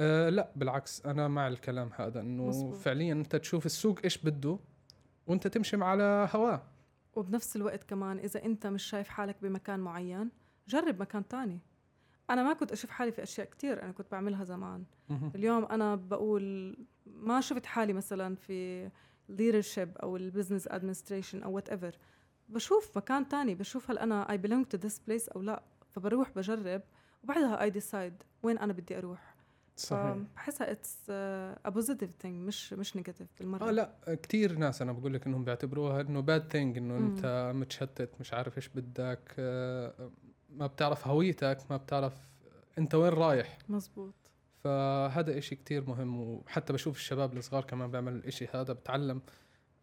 أه 0.00 0.28
لا 0.28 0.50
بالعكس 0.56 1.06
أنا 1.06 1.28
مع 1.28 1.48
الكلام 1.48 1.90
هذا 1.96 2.20
إنه. 2.20 2.72
فعليا 2.72 3.12
أنت 3.12 3.36
تشوف 3.36 3.66
السوق 3.66 3.98
إيش 4.04 4.18
بده 4.18 4.58
وأنت 5.26 5.46
تمشي 5.46 5.76
على 5.76 6.28
هواه 6.34 6.62
وبنفس 7.14 7.56
الوقت 7.56 7.84
كمان 7.84 8.18
إذا 8.18 8.44
أنت 8.44 8.66
مش 8.66 8.82
شايف 8.82 9.08
حالك 9.08 9.36
بمكان 9.42 9.80
معين 9.80 10.30
جرب 10.68 11.00
مكان 11.00 11.28
تاني 11.28 11.60
أنا 12.30 12.42
ما 12.42 12.52
كنت 12.52 12.72
أشوف 12.72 12.90
حالي 12.90 13.12
في 13.12 13.22
أشياء 13.22 13.46
كتير 13.46 13.82
أنا 13.82 13.92
كنت 13.92 14.06
بعملها 14.12 14.44
زمان. 14.44 14.84
اليوم 15.34 15.64
أنا 15.64 15.94
بقول 15.96 16.76
ما 17.06 17.40
شفت 17.40 17.66
حالي 17.66 17.92
مثلا 17.92 18.34
في 18.34 18.88
leadership 19.30 19.88
أو 20.02 20.16
ال 20.16 20.22
business 20.22 20.68
administration 20.68 21.42
أو 21.42 21.52
whatever 21.52 21.98
بشوف 22.48 22.96
مكان 22.96 23.28
تاني 23.28 23.54
بشوف 23.54 23.90
هل 23.90 23.98
أنا 23.98 24.30
I 24.30 24.38
belong 24.38 24.66
to 24.68 24.78
this 24.78 24.98
place 24.98 25.28
أو 25.28 25.42
لا. 25.42 25.62
فبروح 25.90 26.30
بجرب 26.36 26.82
وبعدها 27.24 27.62
I 27.62 27.70
decide 27.70 28.14
وين 28.42 28.58
أنا 28.58 28.72
بدي 28.72 28.98
أروح. 28.98 29.34
صحيح. 29.76 30.16
بحسها 30.36 30.70
it's 30.72 30.98
a 31.10 31.68
positive 31.68 32.10
thing 32.22 32.46
مش 32.48 32.72
مش 32.72 32.96
negative 32.96 33.28
بالمرة. 33.38 33.68
آه 33.68 33.70
لا 33.70 33.94
كثير 34.22 34.58
ناس 34.58 34.82
أنا 34.82 34.92
بقول 34.92 35.14
لك 35.14 35.26
إنهم 35.26 35.44
بيعتبروها 35.44 36.00
إنه 36.00 36.20
bad 36.20 36.52
thing 36.52 36.78
إنه. 36.78 36.96
أنت 36.96 37.52
متشتت 37.56 38.10
مش 38.20 38.32
عارف 38.34 38.56
إيش 38.56 38.68
بدك 38.68 39.34
آه، 39.38 40.10
ما 40.56 40.66
بتعرف 40.66 41.08
هويتك 41.08 41.58
ما 41.70 41.76
بتعرف 41.76 42.12
أنت 42.78 42.94
وين 42.94 43.12
رايح. 43.12 43.58
مزبوط 43.68 44.14
فهذا 44.64 45.38
إشي 45.38 45.54
كتير 45.56 45.88
مهم 45.88 46.20
وحتى 46.20 46.72
بشوف 46.72 46.96
الشباب 46.96 47.36
الصغار 47.36 47.64
كمان 47.64 47.90
بيعمل 47.90 48.12
الإشي 48.12 48.48
هذا 48.54 48.72
بتعلم 48.72 49.22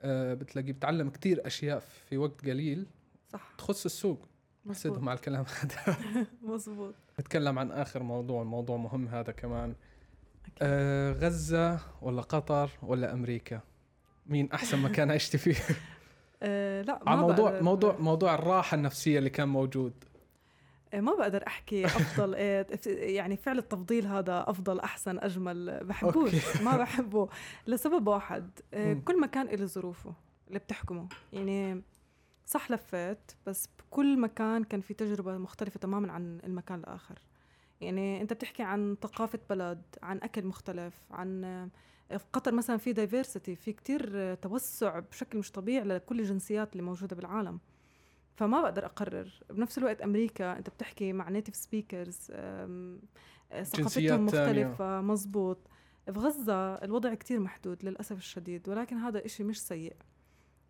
آه، 0.02 0.34
بتلاقيه 0.34 0.72
بتعلم 0.72 1.10
كتير 1.10 1.48
أشياء 1.48 1.80
في 1.80 2.18
وقت 2.18 2.46
قليل 2.46 2.86
صح. 3.30 3.54
تخص 3.58 3.86
السوق. 3.86 4.28
بحسدهم 4.66 5.10
على 5.10 5.16
الكلام 5.18 5.46
هذا. 5.62 5.98
مزبوط 6.54 6.94
نتكلم 7.20 7.60
عن 7.60 7.72
آخر 7.72 8.04
موضوع 8.04 8.44
موضوع 8.44 8.78
مهم 8.78 9.08
هذا 9.08 9.32
كمان. 9.32 9.76
أكيد. 10.46 10.58
آه 10.62 11.12
غزة 11.12 11.80
ولا 12.02 12.22
قطر 12.22 12.70
ولا 12.84 13.14
أمريكا؟ 13.14 13.62
مين 14.26 14.52
أحسن 14.52 14.80
مكان 14.80 15.12
عشت 15.12 15.36
فيه؟ 15.36 15.56
آه 16.44 16.82
لا 16.82 17.00
على 17.08 17.22
موضوع 17.22 17.62
موضوع 17.62 17.98
موضوع 17.98 18.36
الراحة 18.36 18.76
النفسية 18.76 19.18
اللي 19.20 19.30
كان 19.30 19.48
موجود. 19.50 19.94
ما 20.94 21.16
بقدر 21.16 21.48
أحكي 21.48 21.86
أفضل 21.86 22.36
آه، 22.38 22.64
ف- 22.64 22.88
يعني 22.88 23.38
فعل 23.38 23.58
التفضيل 23.58 24.08
هذا 24.08 24.46
أفضل 24.48 24.80
أحسن 24.80 25.20
أجمل 25.20 25.84
بحبوش 25.84 26.62
ما 26.62 26.78
بحبه. 26.78 27.30
لسبب 27.68 28.08
واحد 28.08 28.60
آه، 28.74 28.94
مم. 28.94 29.02
كل 29.02 29.22
مكان 29.22 29.48
له 29.48 29.66
ظروفه 29.66 30.14
اللي 30.48 30.60
بتحكمه. 30.60 31.08
يعني 31.34 31.82
صح 32.46 32.72
لفيت 32.72 33.32
بس 33.46 33.70
بكل 33.80 34.20
مكان 34.20 34.64
كان 34.64 34.82
في 34.82 34.94
تجربة 34.94 35.38
مختلفة 35.38 35.80
تماما 35.80 36.12
عن 36.14 36.40
المكان 36.44 36.80
الآخر. 36.80 37.20
يعني 37.82 38.22
أنت 38.22 38.34
بتحكي 38.34 38.64
عن 38.64 38.98
ثقافة 39.02 39.40
بلد 39.50 39.82
عن 40.04 40.18
أكل 40.24 40.46
مختلف 40.46 40.94
عن 41.12 41.44
آه، 41.44 42.18
في 42.18 42.26
قطر 42.34 42.52
مثلا 42.54 42.78
في 42.78 42.94
diversity 42.94 43.56
في 43.56 43.74
كتير 43.74 44.12
آه، 44.16 44.34
توسع 44.34 45.00
بشكل 45.00 45.38
مش 45.38 45.52
طبيعي 45.52 45.84
لكل 45.84 46.20
الجنسيات 46.20 46.72
اللي 46.74 46.84
موجودة 46.84 47.16
بالعالم. 47.16 47.60
فما 48.38 48.62
بقدر 48.62 48.86
أقرر. 48.86 49.40
بنفس 49.50 49.78
الوقت 49.78 50.02
أمريكا 50.02 50.58
أنت 50.58 50.70
بتحكي 50.70 51.14
مع 51.14 51.30
native 51.30 51.56
speakers 51.56 52.32
جنسيات 53.52 53.68
ثقافتهم. 53.68 54.26
مختلفة 54.26 55.02
مزبوط 55.02 55.68
في 56.06 56.20
غزة 56.20 56.76
الوضع 56.76 57.14
كتير 57.14 57.40
محدود 57.40 57.86
للأسف 57.86 58.18
الشديد 58.18 58.70
ولكن 58.70 58.98
هذا 58.98 59.26
إشي 59.26 59.44
مش 59.44 59.62
سيء. 59.62 59.96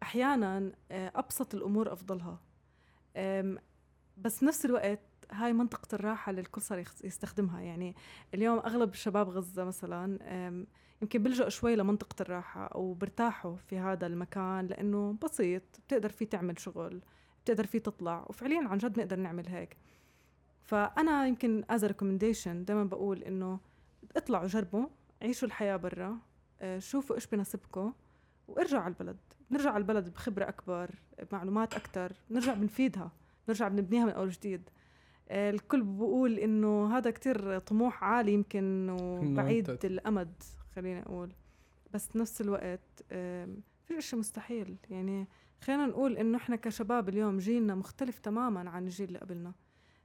أحيانا 0.04 0.72
آه، 0.92 1.12
أبسط 1.16 1.56
الأمور 1.56 1.94
أفضلها. 1.94 2.42
بس 4.18 4.44
نفس 4.44 4.66
الوقت 4.66 5.00
هاي 5.32 5.54
منطقة 5.54 5.96
الراحة 5.96 6.30
اللي 6.30 6.42
الكل 6.42 6.62
صار 6.62 6.84
يستخدمها. 7.04 7.62
يعني 7.62 7.96
اليوم 8.34 8.60
أغلب 8.60 8.94
شباب 8.94 9.30
غزة 9.30 9.64
مثلا 9.64 10.20
يمكن 11.02 11.24
بيلجأوا 11.24 11.50
شوي 11.50 11.76
لمنطقة 11.76 12.22
الراحة 12.22 12.66
أو 12.66 12.94
برتاحوا 12.94 13.56
في 13.56 13.78
هذا 13.78 14.08
المكان 14.08 14.68
لأنه 14.68 15.18
بسيط 15.24 15.64
بتقدر 15.88 16.10
فيه 16.10 16.26
تعمل 16.26 16.60
شغل. 16.60 17.02
بتقدر 17.48 17.66
فيه 17.66 17.80
تطلع. 17.80 18.26
وفعليا 18.30 18.68
عن 18.68 18.78
جد 18.78 19.00
نقدر 19.00 19.16
نعمل 19.16 19.48
هيك. 19.48 19.78
فأنا 20.62 21.28
يمكن 21.28 21.64
as 21.70 21.86
recommendation 21.86 22.66
دائما 22.66 22.84
بقول 22.84 23.24
إنه 23.24 23.60
اطلعوا 24.16 24.48
جربوا 24.48 24.86
عيشوا 25.22 25.48
الحياة 25.48 25.76
برا 25.76 26.18
آه، 26.62 26.80
شوفوا 26.80 27.16
إيش 27.16 27.28
بناسبكم 27.28 27.94
وارجعوا 28.48 28.84
على 28.84 28.94
البلد. 28.94 29.18
نرجع 29.52 29.70
على 29.70 29.82
البلد 29.82 30.14
بخبرة 30.14 30.50
أكبر 30.50 30.90
بمعلومات 31.32 31.74
أكتر. 31.74 32.12
نرجع 32.30 32.54
بنفيدها. 32.54 33.12
نرجع 33.50 33.68
بنبنيها 33.68 34.06
من 34.06 34.12
أول 34.12 34.30
جديد. 34.30 34.70
آه، 35.30 35.50
الكل 35.50 35.84
بقول 35.84 36.40
إنه 36.40 36.98
هذا 36.98 37.12
كتير 37.12 37.60
طموح 37.60 38.04
عالي 38.04 38.34
يمكن 38.34 38.90
وبعيد 39.02 39.86
الأمد 39.86 40.34
خلينا 40.76 41.02
أقول. 41.02 41.32
بس 41.94 42.16
نفس 42.16 42.42
الوقت 42.42 43.04
في 43.86 43.98
إشي 43.98 44.16
مستحيل. 44.16 44.76
يعني 44.90 45.28
خلينا 45.62 45.86
نقول 45.86 46.18
إنه 46.18 46.38
إحنا 46.38 46.56
كشباب 46.56 47.10
اليوم 47.10 47.38
جيلنا 47.38 47.76
مختلف 47.76 48.20
تماما 48.20 48.70
عن 48.70 48.84
الجيل 48.84 49.08
اللي 49.08 49.20
قبلنا. 49.20 49.54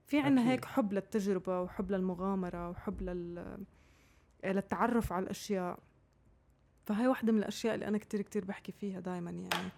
في 0.06 0.20
عنا. 0.20 0.50
هيك 0.50 0.64
حب 0.64 0.92
للتجربة 0.92 1.60
وحب 1.62 1.92
للمغامرة 1.92 2.70
وحب 2.70 3.02
لل 3.02 3.58
للتعرف 4.44 5.12
على 5.12 5.22
الأشياء. 5.22 5.78
فهي 6.84 7.06
واحدة 7.06 7.32
من 7.32 7.38
الأشياء 7.38 7.74
اللي 7.74 7.88
أنا 7.88 7.98
كتير 7.98 8.22
كتير 8.22 8.44
بحكي 8.44 8.72
فيها 8.72 9.00
دايما 9.00 9.30
يعني. 9.30 9.68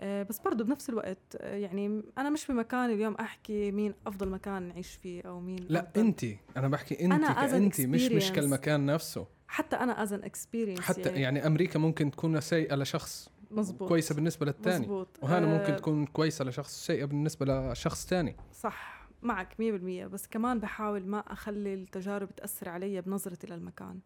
آه، 0.00 0.22
بس 0.22 0.38
برضه 0.38 0.64
بنفس 0.64 0.88
الوقت 0.88 1.36
آه، 1.36 1.56
يعني 1.56 2.02
أنا 2.18 2.30
مش 2.30 2.46
بمكان 2.46 2.90
اليوم 2.90 3.14
أحكي 3.14 3.70
مين 3.70 3.94
أفضل 4.06 4.28
مكان 4.28 4.62
نعيش 4.62 4.94
فيه 4.94 5.22
أو 5.22 5.40
مين 5.40 5.66
لا. 5.68 5.90
انت. 5.96 6.24
أنا 6.56 6.68
بحكي 6.68 7.04
انت 7.04 7.24
كانت 7.24 7.80
مش 7.80 8.10
مش. 8.10 8.32
كالمكان 8.32 8.86
نفسه. 8.86 9.26
حتى 9.48 9.76
أنا 9.76 10.02
as 10.02 10.12
an 10.12 10.24
experience 10.24 10.80
حتى 10.80 11.00
يعني, 11.00 11.20
يعني 11.20 11.46
أمريكا 11.46 11.78
ممكن 11.78 12.10
تكون 12.10 12.40
سيئه 12.40 12.74
لشخص 12.74 13.30
مزبوط 13.50 13.88
كويسة 13.88 14.14
بالنسبة 14.14 14.46
للثاني. 14.46 14.80
مزبوط 14.80 15.18
وهنا 15.22 15.54
آه، 15.54 15.58
ممكن 15.58 15.76
تكون 15.76 16.06
كويسة 16.06 16.44
لشخص 16.44 16.86
سيئه 16.86 17.04
بالنسبة 17.04 17.46
لشخص 17.46 18.06
ثاني. 18.06 18.36
صح 18.52 19.08
معك 19.22 19.54
100% 19.58 20.06
بس 20.06 20.26
كمان 20.26 20.60
بحاول 20.60 21.06
ما 21.06 21.18
أخلي 21.18 21.74
التجارب 21.74 22.36
تأثر 22.36 22.68
علي 22.68 23.00
بنظرتي 23.00 23.46
للمكان. 23.46 24.00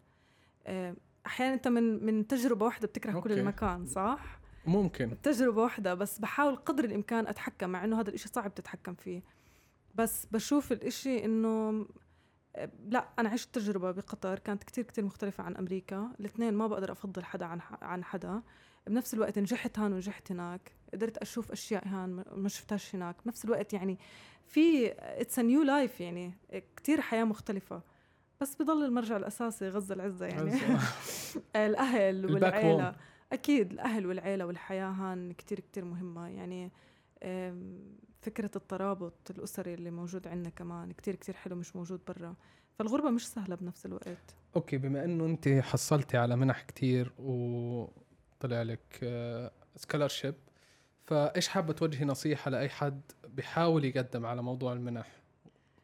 آه، 0.67 0.95
أحيانا 1.25 1.53
أنت 1.53 1.67
من 1.67 2.05
من 2.05 2.27
تجربة 2.27 2.65
واحدة 2.65 2.87
بتكره 2.87 3.11
كل 3.11 3.15
أوكي. 3.15 3.33
المكان 3.33 3.85
صح؟ 3.85 4.39
ممكن. 4.65 5.21
تجربة 5.21 5.61
واحدة 5.61 5.93
بس 5.93 6.19
بحاول 6.19 6.55
قدر 6.55 6.83
الإمكان 6.83 7.27
أتحكم 7.27 7.69
مع 7.69 7.83
إنه 7.83 7.99
هذا 7.99 8.09
الإشي 8.09 8.27
صعب 8.27 8.53
تتحكم 8.55 8.93
فيه. 8.93 9.23
بس 9.95 10.25
بشوف 10.31 10.71
الإشي 10.71 11.25
إنه 11.25 11.85
آه، 12.55 12.71
لا 12.89 13.07
أنا 13.19 13.29
عشت 13.29 13.55
تجربة 13.55 13.91
بقطر 13.91 14.39
كانت 14.39 14.63
كتير 14.63 14.83
كتير 14.83 15.05
مختلفة 15.05 15.43
عن 15.43 15.55
أمريكا. 15.55 16.11
الاثنين 16.19 16.53
ما 16.53 16.67
بقدر 16.67 16.91
أفضل 16.91 17.23
حدا 17.23 17.45
عن 17.45 17.59
عن 17.81 18.03
حدا. 18.03 18.41
بنفس 18.87 19.13
الوقت 19.13 19.39
نجحت 19.39 19.79
هان 19.79 19.93
ونجحت 19.93 20.31
هناك 20.31 20.71
قدرت 20.93 21.17
أشوف 21.17 21.51
أشياء 21.51 21.87
هان 21.87 22.23
ما- 22.35 22.49
شفتهاش 22.49 22.95
هناك. 22.95 23.15
بنفس 23.25 23.45
الوقت 23.45 23.73
يعني 23.73 23.97
في 24.47 24.93
it's 24.99 25.39
new 25.39 25.61
life 25.63 26.01
يعني 26.01 26.33
كتير 26.77 27.01
حياة 27.01 27.23
مختلفة. 27.23 27.81
بس 28.41 28.55
بضل 28.55 28.85
المرجع 28.85 29.17
الأساسي 29.17 29.69
غزة 29.69 29.95
العزة 29.95 30.25
يعني. 30.25 30.51
الأهل 31.55 32.25
والعيلة. 32.33 32.95
أكيد 33.33 33.71
الأهل 33.71 34.05
والعيلة 34.05 34.45
والحياة 34.45 34.89
هان 34.91 35.31
كتير 35.33 35.59
كتير 35.59 35.85
مهمة. 35.85 36.27
يعني 36.27 36.71
أم، 37.23 37.79
فكرة 38.21 38.51
الترابط 38.55 39.31
الأسري 39.31 39.73
اللي 39.73 39.91
موجود 39.91 40.27
عندنا 40.27 40.49
كمان 40.49 40.91
كتير 40.91 41.15
كتير 41.15 41.35
حلو 41.35 41.55
مش 41.55 41.75
موجود 41.75 41.99
برا. 42.07 42.35
فالغربة 42.79 43.09
مش 43.09 43.27
سهلة 43.27 43.55
بنفس 43.55 43.85
الوقت. 43.85 44.35
okay 44.55 44.77
بما 44.77 45.03
إنه 45.03 45.25
أنت 45.25 45.47
حصلتي 45.49 46.17
على 46.17 46.35
منح 46.35 46.61
كتير 46.61 47.11
وطلع 48.43 48.61
لك 48.61 48.99
scholarship 49.75 50.35
فإيش 51.05 51.47
حابة 51.47 51.73
توجهي 51.73 52.05
نصيحة 52.05 52.51
لأي 52.51 52.69
حد 52.69 53.01
بيحاول 53.27 53.85
يقدم 53.85 54.25
على 54.25 54.41
موضوع 54.43 54.73
المنح؟ 54.73 55.07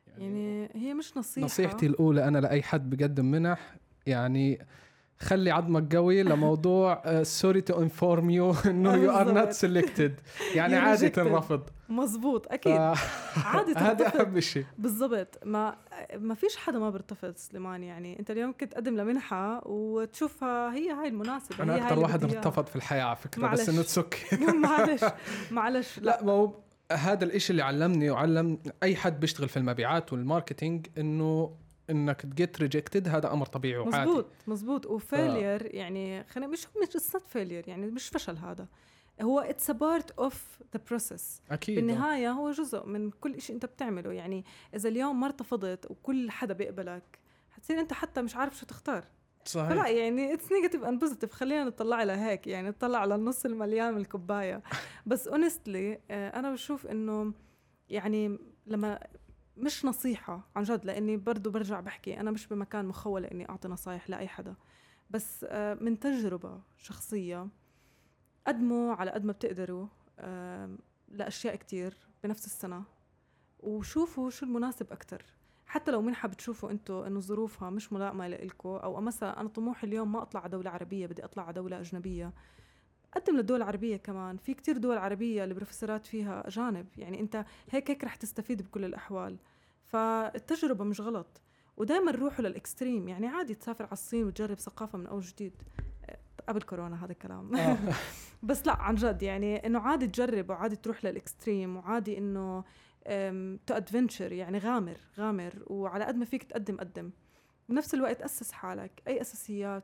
يعني 0.08 0.70
هي 0.74 0.94
مش 0.94 1.18
نصيحة. 1.18 1.46
نصيحتي 1.46 1.86
الأولى 1.86 2.28
أنا 2.28 2.38
لأي 2.38 2.64
حد 2.64 2.96
بقدم 2.96 3.26
منح 3.26 3.76
يعني 4.06 4.66
خلي 5.22 5.52
عظمك 5.52 5.96
قوي 5.96 6.24
لموضوع 6.24 7.24
sorry 7.24 7.62
to 7.62 7.82
inform 7.82 8.30
you 8.30 8.56
انه 8.66 8.94
you 8.96 9.12
are 9.12 9.32
not. 9.32 9.52
selected 9.52 10.20
يعني 10.56 10.76
عادي. 10.76 11.10
تنرفض 11.10 11.70
مزبوط 11.90 12.48
أكيد 12.52 12.78
عادي 13.46 13.74
هذا. 13.78 14.22
أهم 14.22 14.40
شيء 14.40 14.66
بالضبط 14.78 15.40
ما 15.46 15.76
ما 16.18 16.36
فيش 16.36 16.58
حدا 16.58 16.80
ما 16.80 16.90
بيرتفض 16.90 17.34
سليمان 17.36 17.84
يعني 17.84 18.20
أنت 18.20 18.32
اليوم 18.32 18.54
كنت 18.60 18.72
تقدم 18.72 18.96
لمنحة 18.98 19.62
وتشوفها 19.68 20.74
هي 20.74 20.92
هاي 20.92 21.08
المناسبة 21.08 21.64
أنا 21.64 21.78
أكثر 21.78 22.00
واحد. 22.00 22.24
ارتفض 22.24 22.66
في 22.66 22.76
الحياة 22.76 23.04
على 23.04 23.16
فكرة 23.16 23.42
معلش. 23.42 23.62
بس 23.62 23.70
انه 23.70 23.82
take 23.82 24.11
risk 24.11 24.40
معلش 24.64 25.02
معلش 25.52 26.00
لا 26.00 26.24
ما 26.24 26.32
هو 26.32 26.54
هذا 26.92 27.24
الإشي 27.26 27.52
اللي 27.52 27.62
علمني 27.64 28.10
وعلم 28.10 28.60
أي 28.84 28.96
حد 28.96 29.20
بيشتغل 29.20 29.50
في 29.50 29.58
المبيعات 29.58 30.14
وال 30.14 30.27
marketing 30.27 30.88
إنه 30.98 31.52
إنك 31.90 32.22
to 32.22 32.37
get 32.37 32.60
rejected 32.60 33.08
هذا 33.08 33.34
أمر 33.34 33.46
طبيعي 33.46 33.78
وعادي. 33.78 34.10
مزبوط 34.10 34.26
مزبوط. 34.48 34.86
و 34.86 34.97
failure 34.97 35.76
يعني 35.76 36.24
خلينا 36.24 36.52
مش 36.52 36.68
مش 36.82 36.96
it's 36.96 37.16
not 37.16 37.28
failure 37.28 37.68
يعني 37.68 37.88
مش 37.88 38.08
فشل 38.08 38.38
هذا. 38.38 38.68
هو 39.22 39.40
it's 39.40 39.72
part 39.72 40.12
of 40.12 40.60
the 40.74 40.82
process 40.88 41.42
أكيد. 41.52 41.76
بالنهاية 41.76 42.32
هو 42.32 42.52
جزء 42.52 42.86
من 42.86 43.12
كل 43.12 43.42
شيء 43.42 43.56
أنت 43.56 43.66
بتعمله. 43.66 44.12
يعني 44.12 44.46
إذا 44.76 44.90
اليوم 44.90 45.20
ما 45.20 45.26
ارتفضت 45.26 45.92
وكل 45.92 46.32
حدا 46.32 46.54
بيقبلك 46.54 47.20
حتصير 47.50 47.80
أنت 47.80 47.94
حتى 47.94 48.22
مش 48.22 48.36
عارف 48.36 48.58
شو 48.58 48.66
تختار. 48.66 49.04
صحيح. 49.46 49.88
يعني 49.88 50.34
it's 50.34 50.52
negative 50.52 50.84
and 50.84 51.00
positive 51.00 51.34
خلينا 51.34 51.64
نطلع 51.64 52.04
لها 52.04 52.30
هيك 52.30 52.48
يعني 52.48 52.70
نطلع 52.70 53.00
على 53.00 53.16
النص 53.16 53.46
المليان 53.46 53.94
من 53.94 54.02
الكوباية. 54.02 54.64
بس 55.06 55.28
honestly 55.28 56.00
أنا 56.12 56.52
بشوف 56.52 56.88
إنه 56.88 57.34
يعني 57.90 58.40
لما 58.68 59.00
مش 59.60 59.86
نصيحة 59.86 60.48
عن 60.56 60.64
جد 60.64 60.86
لأني 60.86 61.18
برضو 61.18 61.52
برجع 61.52 61.80
بحكي 61.80 62.20
أنا 62.20 62.32
مش 62.32 62.48
بمكان 62.48 62.86
مخولة 62.86 63.28
إني 63.32 63.50
أعطي 63.50 63.68
نصايح 63.68 64.10
لأي 64.10 64.28
حدا. 64.28 64.56
بس 65.10 65.46
آه، 65.50 65.74
من 65.74 66.00
تجربة 66.00 66.62
شخصية 66.78 67.48
قدموا 68.48 68.94
على 68.94 69.12
قد 69.12 69.26
ما 69.26 69.32
بتقدروا 69.32 69.88
لأشياء 71.08 71.56
كتير 71.56 71.98
بنفس 72.24 72.46
السنة 72.46 72.84
وشوفوا 73.60 74.30
شو 74.30 74.46
المناسب 74.46 74.92
أكتر. 74.92 75.26
حتى 75.66 75.92
لو 75.92 76.02
منحة 76.02 76.28
بتشوفوا 76.28 76.72
أنتوا 76.72 77.08
إنه 77.08 77.20
ظروفها 77.20 77.70
مش 77.70 77.94
ملائمة 77.94 78.28
لإلكم 78.28 78.70
أو 78.70 79.02
مثلا 79.02 79.42
أنا 79.42 79.50
طموحي 79.50 79.88
اليوم 79.88 80.12
ما 80.12 80.22
أطلع 80.22 80.42
على 80.42 80.50
دولة 80.50 80.70
عربية 80.70 81.08
بدي 81.08 81.26
أطلع 81.26 81.44
على 81.44 81.54
دولة 81.54 81.80
أجنبية. 81.80 82.34
قدم 83.16 83.36
للدول 83.38 83.58
العربية 83.58 83.98
كمان. 83.98 84.38
في 84.38 84.54
كتير 84.54 84.78
دول 84.78 84.98
عربية 84.98 85.44
البروفيسورات 85.44 86.06
فيها 86.06 86.48
أجانب. 86.48 86.88
يعني 86.98 87.20
أنت 87.20 87.46
هيك 87.70 87.92
هيك 87.92 88.04
رح 88.04 88.16
تستفيد 88.16 88.62
بكل 88.62 88.86
الأحوال. 88.86 89.38
فالتجربة 89.90 90.84
مش 90.84 91.02
غلط. 91.02 91.42
ودائما 91.78 92.12
روحوا 92.12 92.46
للإكستريم. 92.46 93.08
يعني 93.10 93.28
عادي 93.28 93.56
تسافر 93.56 93.84
على 93.84 93.94
الصين 93.94 94.26
وتجرب 94.26 94.60
ثقافة 94.60 94.98
من 94.98 95.08
أول 95.08 95.22
جديد. 95.22 95.54
أه، 96.10 96.18
قبل 96.48 96.62
كورونا 96.62 97.06
هذا 97.06 97.12
الكلام. 97.12 97.56
آه. 97.56 97.78
بس 98.44 98.68
لا 98.68 98.82
عن 98.82 98.96
جد 98.96 99.24
يعني 99.24 99.66
إنه 99.66 99.80
عادي 99.80 100.08
تجرب 100.08 100.50
وعادي 100.50 100.76
تروح 100.76 101.06
للإكستريم 101.06 101.78
وعادي 101.78 102.18
إنه 102.18 102.64
تو 103.68 103.74
ادفنتشر 103.74 104.32
يعني 104.32 104.58
غامر 104.58 104.98
غامر. 105.18 105.64
وعلى 105.68 106.06
قد 106.06 106.16
ما 106.16 106.26
فيك 106.26 106.44
تقدم 106.44 106.78
قدم. 106.78 107.12
بنفس 107.70 107.94
الوقت 107.94 108.22
أسس 108.22 108.52
حالك. 108.52 109.02
أي 109.08 109.22
أساسيات 109.22 109.84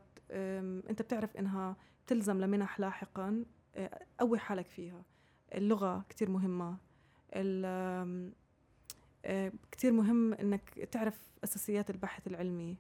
أنت 0.90 1.02
بتعرف 1.02 1.38
إنها 1.38 1.76
تلزم 2.08 2.42
لمنح 2.42 2.80
لاحقا 2.80 3.46
أه، 3.76 4.00
قوي 4.20 4.40
حالك 4.40 4.68
فيها. 4.68 5.04
اللغة 5.54 6.06
كتير 6.10 6.30
مهمة. 6.30 6.78
كتير 9.72 9.92
مهم 9.92 10.34
إنك 10.34 10.70
تعرف 10.92 11.20
أساسيات 11.44 11.90
البحث 11.90 12.28
العلمي. 12.28 12.78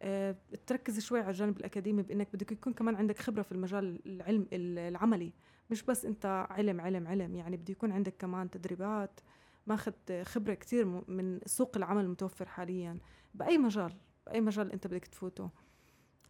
أه، 0.00 0.36
تركز 0.66 1.00
شوي 1.00 1.20
على 1.20 1.30
الجانب 1.30 1.56
الأكاديمي 1.58 2.02
بإنك 2.02 2.28
بدك 2.32 2.52
يكون 2.52 2.72
كمان 2.72 2.94
عندك 2.94 3.18
خبرة 3.18 3.42
في 3.42 3.52
المجال 3.52 4.00
العلم 4.06 4.46
العملي. 4.52 5.32
مش 5.70 5.82
بس 5.82 6.04
أنت 6.04 6.46
علم 6.50 6.80
علم 6.80 7.06
علم 7.06 7.34
يعني 7.34 7.56
بده 7.56 7.72
يكون 7.72 7.92
عندك 7.92 8.14
كمان 8.18 8.50
تدريبات. 8.50 9.20
ماخذ 9.66 9.92
خبرة 10.22 10.54
كتير 10.54 10.86
م- 10.86 11.04
من 11.08 11.40
سوق 11.46 11.76
العمل 11.76 12.04
المتوفر 12.04 12.48
حاليا. 12.48 12.98
بأي 13.34 13.58
مجال 13.58 13.92
بأي 14.26 14.40
مجال 14.40 14.72
أنت 14.72 14.86
بدك 14.86 15.06
تفوته. 15.06 15.50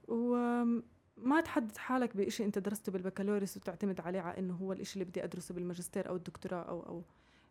وما 0.09 1.41
تحدد 1.45 1.77
حالك 1.77 2.17
بشيء 2.17 2.47
أنت 2.47 2.59
درسته 2.59 2.93
بالبكالوريوس 2.93 3.57
وتعتمد 3.57 4.01
عليه 4.01 4.21
على 4.21 4.39
إنه 4.39 4.55
هو 4.55 4.73
الشيء 4.73 5.03
اللي 5.03 5.11
بدي 5.11 5.25
أدرسه 5.25 5.55
بالماجستير 5.55 6.09
أو 6.09 6.17
الدكتوراه 6.17 6.63
أو 6.63 6.81
أو 6.87 7.03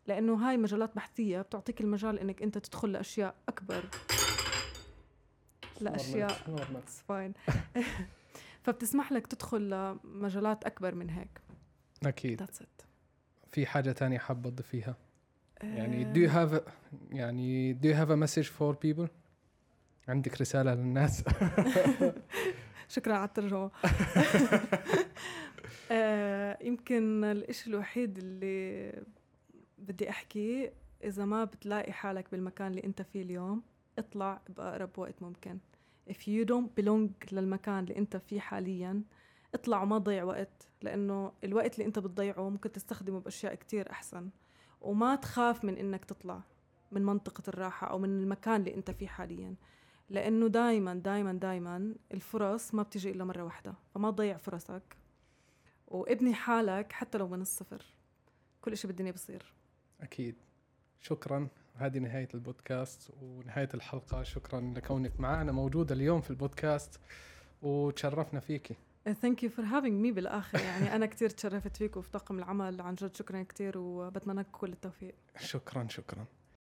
لأنه 0.08 0.50
هاي 0.50 0.58
مجالات 0.58 0.96
بحثية 0.96 1.42
بتعطيك 1.42 1.82
المجال 1.82 2.20
إنك 2.20 2.42
أنت 2.42 2.58
تدخل 2.58 2.92
لأشياء 2.92 3.36
أكبر. 3.50 3.84
لأشياء 5.82 6.38
fine. 7.10 7.54
فبتسمح 8.64 9.12
لك 9.12 9.28
تدخل 9.28 9.70
لمجالات 9.70 10.64
أكبر 10.64 10.96
من 10.96 11.10
هيك. 11.10 11.42
أكيد. 12.06 12.44
That's 12.44 12.62
it. 12.62 12.86
في 13.52 13.66
حاجة 13.66 13.92
تانية 13.92 14.18
حابه 14.18 14.50
تضيفيها 14.50 14.96
يعني 15.64 16.06
آه، 16.06 16.14
do 16.14 16.18
you 16.18 16.34
have 16.34 16.62
يعني 17.12 17.74
do 17.74 17.86
you 17.86 17.96
have 17.96 18.10
a 18.12 18.28
message 18.28 18.48
for 18.48 18.76
people? 18.76 19.10
عندك 20.08 20.42
رسالة 20.42 20.74
للناس؟ 20.74 21.24
شكرا 22.96 23.14
على 23.16 23.28
الترجمة. 23.28 23.72
آه، 25.92 26.58
يمكن 26.62 27.24
الإشي 27.24 27.70
الوحيد 27.70 28.18
اللي 28.18 28.92
بدي 29.78 30.10
أحكيه 30.10 30.74
إذا 31.04 31.26
ما 31.26 31.44
بتلاقي 31.44 31.92
حالك 31.92 32.32
بالمكان 32.32 32.68
اللي 32.68 32.84
أنت 32.84 33.02
فيه 33.02 33.22
اليوم 33.22 33.62
اطلع 34.00 34.42
بأقرب 34.50 34.90
وقت 34.98 35.22
ممكن. 35.22 35.58
If 36.10 36.16
you 36.16 36.46
don't 36.50 36.82
belong 36.82 37.32
للمكان 37.32 37.80
اللي 37.80 37.98
أنت 37.98 38.18
فيه 38.18 38.40
حاليا 38.40 39.04
اطلع 39.54 39.84
وما 39.84 40.00
تضيع 40.00 40.24
وقت 40.24 40.68
لأنه 40.82 41.32
الوقت 41.44 41.74
اللي 41.74 41.86
أنت 41.86 42.00
بتضيعه 42.00 42.50
ممكن 42.50 42.72
تستخدمه 42.72 43.20
بأشياء 43.20 43.56
كتير 43.56 43.92
أحسن. 43.92 44.30
وما 44.82 45.16
تخاف 45.16 45.66
من 45.66 45.78
إنك 45.78 46.06
تطلع 46.06 46.42
من 46.92 47.06
منطقة 47.06 47.44
الراحة 47.48 47.88
أو 47.88 48.00
من 48.00 48.10
المكان 48.10 48.56
اللي 48.56 48.76
أنت 48.76 48.92
فيه 48.92 49.08
حاليا 49.08 49.56
لأنه 50.10 50.48
دائما 50.48 50.94
دائما 50.94 51.34
دائما 51.34 51.96
الفرص 52.12 52.74
ما 52.74 52.84
بتيجي 52.84 53.12
إلا 53.12 53.24
مرة 53.24 53.44
واحدة 53.44 53.74
فما 53.94 54.12
تضيع 54.12 54.38
فرصك. 54.38 54.98
وابني 55.88 56.34
حالك 56.34 56.92
حتى 56.92 57.18
لو 57.18 57.28
من 57.28 57.42
الصفر. 57.42 57.86
كل 58.62 58.72
إشي 58.72 58.88
بالدنيا 58.88 59.12
بصير. 59.12 59.57
أكيد. 60.02 60.36
شكرا. 61.02 61.48
هذه 61.76 61.98
نهاية 62.00 62.28
البودكاست 62.34 63.12
ونهاية 63.22 63.70
الحلقة. 63.74 64.24
شكرا 64.24 64.74
لكونك 64.76 65.20
معنا 65.20 65.52
موجوده 65.52 65.96
اليوم 65.96 66.22
في 66.22 66.30
البودكاست 66.30 67.00
وتشرفنا 67.62 68.40
فيكي 68.40 68.76
thank 69.22 69.44
you 69.44 69.50
for 69.50 69.66
having 69.66 70.02
me 70.02 70.12
بالآخر. 70.12 70.60
يعني 70.60 70.96
أنا 70.96 71.06
كتير 71.06 71.30
تشرفت 71.30 71.78
فيك 71.78 71.98
وفي 71.98 72.12
طاقم 72.12 72.40
العمل. 72.40 72.82
عن 72.82 72.96
جد 72.96 73.16
شكرا 73.16 73.44
كتير 73.44 73.78
وبتمنى 73.78 74.40
لك 74.40 74.48
كل 74.52 74.72
التوفيق. 74.74 75.16
شكرا 75.40 75.88
شكرا. 75.88 76.26